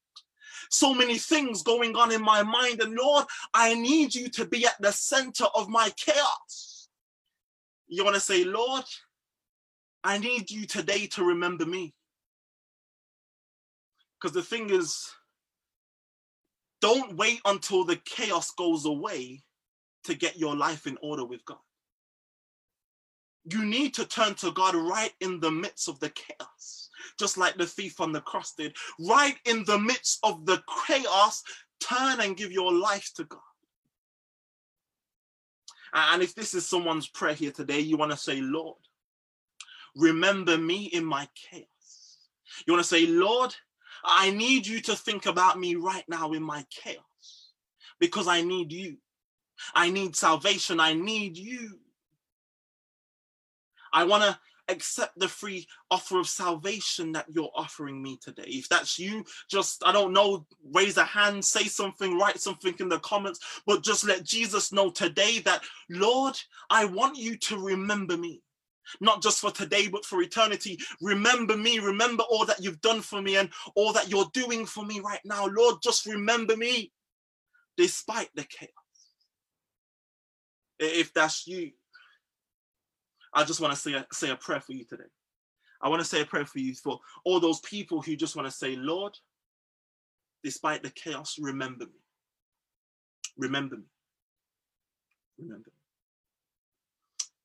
So 0.70 0.94
many 0.94 1.18
things 1.18 1.62
going 1.62 1.96
on 1.96 2.12
in 2.12 2.22
my 2.22 2.42
mind. 2.42 2.80
And 2.80 2.94
Lord, 2.94 3.26
I 3.52 3.74
need 3.74 4.14
you 4.14 4.28
to 4.30 4.46
be 4.46 4.66
at 4.66 4.80
the 4.80 4.92
center 4.92 5.44
of 5.54 5.68
my 5.68 5.90
chaos. 5.96 6.88
You 7.86 8.04
want 8.04 8.14
to 8.14 8.20
say, 8.20 8.44
Lord, 8.44 8.84
I 10.02 10.18
need 10.18 10.50
you 10.50 10.66
today 10.66 11.06
to 11.08 11.24
remember 11.24 11.64
me. 11.66 11.94
Because 14.20 14.34
the 14.34 14.42
thing 14.42 14.70
is, 14.70 15.10
don't 16.80 17.16
wait 17.16 17.40
until 17.44 17.84
the 17.84 17.96
chaos 17.96 18.50
goes 18.50 18.84
away 18.84 19.42
to 20.04 20.14
get 20.14 20.38
your 20.38 20.54
life 20.54 20.86
in 20.86 20.98
order 21.02 21.24
with 21.24 21.44
God. 21.44 21.58
You 23.50 23.64
need 23.64 23.94
to 23.94 24.06
turn 24.06 24.34
to 24.36 24.52
God 24.52 24.74
right 24.74 25.12
in 25.20 25.40
the 25.40 25.50
midst 25.50 25.88
of 25.88 26.00
the 26.00 26.10
chaos, 26.10 26.88
just 27.18 27.36
like 27.36 27.56
the 27.56 27.66
thief 27.66 28.00
on 28.00 28.12
the 28.12 28.20
cross 28.20 28.54
did. 28.54 28.74
Right 28.98 29.36
in 29.44 29.64
the 29.64 29.78
midst 29.78 30.18
of 30.22 30.46
the 30.46 30.62
chaos, 30.86 31.42
turn 31.80 32.20
and 32.20 32.36
give 32.36 32.52
your 32.52 32.72
life 32.72 33.12
to 33.16 33.24
God. 33.24 33.40
And 35.92 36.22
if 36.22 36.34
this 36.34 36.54
is 36.54 36.66
someone's 36.66 37.06
prayer 37.06 37.34
here 37.34 37.52
today, 37.52 37.80
you 37.80 37.96
want 37.96 38.10
to 38.10 38.16
say, 38.16 38.40
Lord, 38.40 38.78
remember 39.94 40.58
me 40.58 40.86
in 40.86 41.04
my 41.04 41.28
chaos. 41.34 41.68
You 42.66 42.72
want 42.72 42.82
to 42.82 42.88
say, 42.88 43.06
Lord, 43.06 43.54
I 44.04 44.30
need 44.30 44.66
you 44.66 44.80
to 44.82 44.96
think 44.96 45.26
about 45.26 45.58
me 45.58 45.76
right 45.76 46.04
now 46.08 46.32
in 46.32 46.42
my 46.42 46.64
chaos 46.70 47.52
because 48.00 48.26
I 48.26 48.42
need 48.42 48.72
you. 48.72 48.96
I 49.74 49.90
need 49.90 50.16
salvation. 50.16 50.80
I 50.80 50.94
need 50.94 51.36
you. 51.36 51.78
I 53.94 54.04
want 54.04 54.24
to 54.24 54.38
accept 54.68 55.18
the 55.18 55.28
free 55.28 55.66
offer 55.90 56.18
of 56.18 56.28
salvation 56.28 57.12
that 57.12 57.26
you're 57.28 57.50
offering 57.54 58.02
me 58.02 58.18
today. 58.22 58.44
If 58.46 58.68
that's 58.68 58.98
you, 58.98 59.24
just, 59.48 59.82
I 59.86 59.92
don't 59.92 60.12
know, 60.12 60.46
raise 60.72 60.96
a 60.96 61.04
hand, 61.04 61.44
say 61.44 61.64
something, 61.64 62.18
write 62.18 62.40
something 62.40 62.74
in 62.80 62.88
the 62.88 62.98
comments, 63.00 63.62
but 63.66 63.84
just 63.84 64.04
let 64.04 64.24
Jesus 64.24 64.72
know 64.72 64.90
today 64.90 65.38
that, 65.40 65.62
Lord, 65.90 66.38
I 66.70 66.86
want 66.86 67.16
you 67.16 67.36
to 67.36 67.58
remember 67.58 68.16
me 68.16 68.42
not 69.00 69.22
just 69.22 69.40
for 69.40 69.50
today, 69.50 69.88
but 69.88 70.04
for 70.04 70.20
eternity. 70.20 70.78
Remember 71.00 71.56
me, 71.56 71.78
remember 71.78 72.22
all 72.24 72.44
that 72.44 72.62
you've 72.62 72.80
done 72.82 73.00
for 73.00 73.22
me 73.22 73.36
and 73.36 73.48
all 73.74 73.92
that 73.94 74.10
you're 74.10 74.30
doing 74.34 74.66
for 74.66 74.84
me 74.84 75.00
right 75.00 75.20
now. 75.24 75.46
Lord, 75.46 75.76
just 75.82 76.06
remember 76.06 76.56
me 76.56 76.92
despite 77.76 78.30
the 78.34 78.44
chaos. 78.44 78.70
If 80.78 81.14
that's 81.14 81.46
you, 81.46 81.72
I 83.34 83.44
just 83.44 83.60
want 83.60 83.72
to 83.74 83.78
say 83.78 83.94
a, 83.94 84.06
say 84.12 84.30
a 84.30 84.36
prayer 84.36 84.60
for 84.60 84.72
you 84.72 84.84
today. 84.84 85.04
I 85.82 85.88
want 85.88 86.00
to 86.00 86.08
say 86.08 86.20
a 86.20 86.26
prayer 86.26 86.46
for 86.46 86.60
you 86.60 86.74
for 86.74 87.00
all 87.24 87.40
those 87.40 87.60
people 87.60 88.00
who 88.00 88.16
just 88.16 88.36
want 88.36 88.46
to 88.48 88.54
say, 88.54 88.76
Lord, 88.76 89.18
despite 90.42 90.82
the 90.82 90.90
chaos, 90.90 91.36
remember 91.38 91.86
me. 91.86 92.00
Remember 93.36 93.76
me. 93.76 93.84
Remember 95.38 95.66
me. 95.66 95.72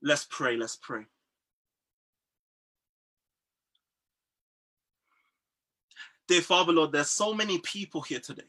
Let's 0.02 0.28
pray. 0.30 0.56
Let's 0.56 0.78
pray. 0.82 1.06
Dear 6.28 6.42
Father, 6.42 6.72
Lord, 6.72 6.92
there's 6.92 7.10
so 7.10 7.34
many 7.34 7.58
people 7.58 8.02
here 8.02 8.20
today, 8.20 8.44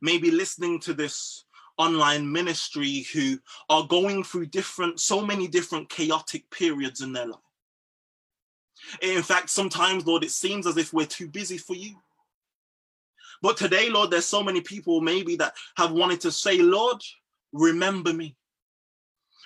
maybe 0.00 0.30
listening 0.30 0.80
to 0.80 0.94
this 0.94 1.44
online 1.80 2.30
ministry 2.30 3.06
who 3.12 3.38
are 3.70 3.86
going 3.86 4.22
through 4.22 4.46
different, 4.46 5.00
so 5.00 5.24
many 5.24 5.48
different 5.48 5.88
chaotic 5.88 6.48
periods 6.50 7.00
in 7.00 7.12
their 7.12 7.26
life. 7.26 7.40
In 9.00 9.22
fact, 9.22 9.50
sometimes, 9.50 10.06
Lord, 10.06 10.24
it 10.24 10.30
seems 10.30 10.66
as 10.66 10.76
if 10.76 10.92
we're 10.92 11.06
too 11.06 11.28
busy 11.28 11.58
for 11.58 11.74
you. 11.74 11.96
But 13.42 13.56
today, 13.56 13.88
Lord, 13.88 14.10
there's 14.10 14.26
so 14.26 14.42
many 14.42 14.60
people 14.60 15.00
maybe 15.00 15.36
that 15.36 15.54
have 15.76 15.92
wanted 15.92 16.20
to 16.22 16.32
say, 16.32 16.58
Lord, 16.58 17.02
remember 17.52 18.12
me. 18.12 18.36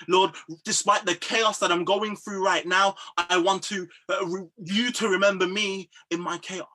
Lord, 0.09 0.33
despite 0.65 1.07
the 1.07 1.15
chaos 1.15 1.61
that 1.61 1.71
I'm 1.71 1.85
going 1.85 2.17
through 2.17 2.45
right 2.45 2.67
now, 2.67 2.97
I 3.17 3.39
want 3.39 3.63
to 3.65 3.87
uh, 4.09 4.27
you 4.59 4.91
to 4.91 5.09
remember 5.09 5.47
me 5.47 5.89
in 6.11 6.21
my 6.21 6.39
chaos. 6.39 6.74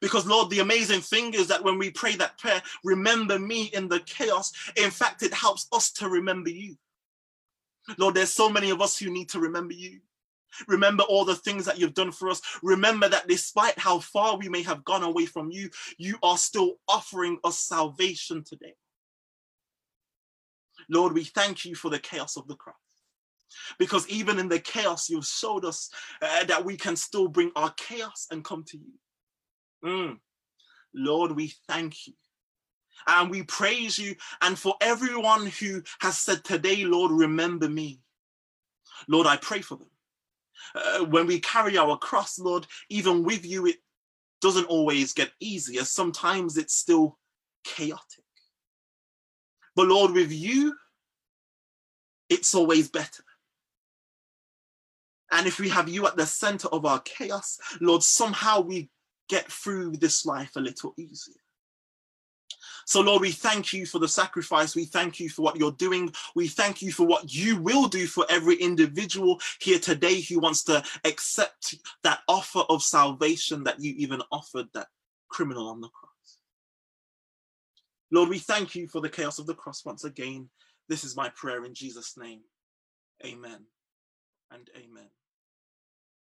Because, 0.00 0.26
Lord, 0.26 0.50
the 0.50 0.60
amazing 0.60 1.00
thing 1.00 1.34
is 1.34 1.48
that 1.48 1.62
when 1.62 1.78
we 1.78 1.90
pray 1.90 2.16
that 2.16 2.38
prayer, 2.38 2.62
remember 2.84 3.38
me 3.38 3.64
in 3.74 3.88
the 3.88 4.00
chaos, 4.00 4.52
in 4.76 4.90
fact, 4.90 5.22
it 5.22 5.34
helps 5.34 5.66
us 5.72 5.90
to 5.92 6.08
remember 6.08 6.50
you. 6.50 6.76
Lord, 7.98 8.14
there's 8.14 8.30
so 8.30 8.48
many 8.48 8.70
of 8.70 8.80
us 8.80 8.96
who 8.96 9.10
need 9.10 9.28
to 9.30 9.40
remember 9.40 9.74
you. 9.74 10.00
Remember 10.68 11.02
all 11.04 11.24
the 11.24 11.34
things 11.34 11.64
that 11.64 11.78
you've 11.78 11.94
done 11.94 12.12
for 12.12 12.30
us. 12.30 12.40
Remember 12.62 13.08
that 13.08 13.26
despite 13.26 13.78
how 13.78 13.98
far 13.98 14.36
we 14.36 14.48
may 14.48 14.62
have 14.62 14.84
gone 14.84 15.02
away 15.02 15.26
from 15.26 15.50
you, 15.50 15.68
you 15.98 16.16
are 16.22 16.38
still 16.38 16.74
offering 16.88 17.38
us 17.44 17.58
salvation 17.58 18.44
today. 18.44 18.74
Lord, 20.88 21.12
we 21.12 21.24
thank 21.24 21.64
you 21.64 21.74
for 21.74 21.90
the 21.90 21.98
chaos 21.98 22.36
of 22.36 22.46
the 22.46 22.54
cross. 22.54 22.76
Because 23.78 24.08
even 24.08 24.38
in 24.38 24.48
the 24.48 24.58
chaos, 24.58 25.08
you've 25.08 25.26
showed 25.26 25.64
us 25.64 25.90
uh, 26.20 26.44
that 26.44 26.64
we 26.64 26.76
can 26.76 26.96
still 26.96 27.28
bring 27.28 27.50
our 27.56 27.72
chaos 27.76 28.26
and 28.30 28.44
come 28.44 28.64
to 28.68 28.78
you. 28.78 28.92
Mm. 29.84 30.18
Lord, 30.94 31.32
we 31.32 31.52
thank 31.68 32.06
you. 32.06 32.14
And 33.06 33.30
we 33.30 33.42
praise 33.42 33.98
you. 33.98 34.14
And 34.40 34.58
for 34.58 34.74
everyone 34.80 35.46
who 35.46 35.82
has 36.00 36.18
said 36.18 36.44
today, 36.44 36.84
Lord, 36.84 37.10
remember 37.10 37.68
me. 37.68 38.00
Lord, 39.08 39.26
I 39.26 39.36
pray 39.36 39.60
for 39.60 39.76
them. 39.76 39.90
Uh, 40.74 41.04
when 41.04 41.26
we 41.26 41.40
carry 41.40 41.76
our 41.76 41.98
cross, 41.98 42.38
Lord, 42.38 42.66
even 42.88 43.24
with 43.24 43.44
you, 43.44 43.66
it 43.66 43.76
doesn't 44.40 44.66
always 44.66 45.12
get 45.12 45.32
easier. 45.40 45.84
Sometimes 45.84 46.56
it's 46.56 46.74
still 46.74 47.18
chaotic. 47.64 48.24
But 49.76 49.88
Lord, 49.88 50.12
with 50.12 50.32
you, 50.32 50.74
it's 52.28 52.54
always 52.54 52.88
better. 52.88 53.24
And 55.30 55.46
if 55.46 55.58
we 55.58 55.68
have 55.68 55.88
you 55.88 56.06
at 56.06 56.16
the 56.16 56.26
center 56.26 56.68
of 56.68 56.86
our 56.86 57.00
chaos, 57.00 57.58
Lord, 57.80 58.02
somehow 58.02 58.60
we 58.60 58.88
get 59.28 59.50
through 59.50 59.96
this 59.96 60.26
life 60.26 60.52
a 60.56 60.60
little 60.60 60.94
easier. 60.96 61.34
So, 62.86 63.00
Lord, 63.00 63.22
we 63.22 63.30
thank 63.30 63.72
you 63.72 63.86
for 63.86 63.98
the 63.98 64.08
sacrifice. 64.08 64.76
We 64.76 64.84
thank 64.84 65.18
you 65.18 65.28
for 65.28 65.42
what 65.42 65.56
you're 65.56 65.72
doing. 65.72 66.12
We 66.34 66.48
thank 66.48 66.82
you 66.82 66.92
for 66.92 67.06
what 67.06 67.32
you 67.32 67.56
will 67.56 67.88
do 67.88 68.06
for 68.06 68.26
every 68.28 68.56
individual 68.56 69.40
here 69.60 69.78
today 69.78 70.20
who 70.20 70.38
wants 70.38 70.64
to 70.64 70.82
accept 71.04 71.76
that 72.02 72.20
offer 72.28 72.62
of 72.68 72.82
salvation 72.82 73.64
that 73.64 73.80
you 73.80 73.94
even 73.96 74.20
offered 74.30 74.66
that 74.74 74.88
criminal 75.28 75.68
on 75.68 75.80
the 75.80 75.88
cross. 75.88 76.10
Lord, 78.10 78.28
we 78.28 78.38
thank 78.38 78.74
you 78.74 78.86
for 78.86 79.00
the 79.00 79.08
chaos 79.08 79.38
of 79.38 79.46
the 79.46 79.54
cross 79.54 79.84
once 79.84 80.04
again. 80.04 80.48
This 80.88 81.04
is 81.04 81.16
my 81.16 81.30
prayer 81.30 81.64
in 81.64 81.74
Jesus' 81.74 82.16
name. 82.16 82.40
Amen 83.24 83.64
and 84.50 84.68
amen. 84.76 85.08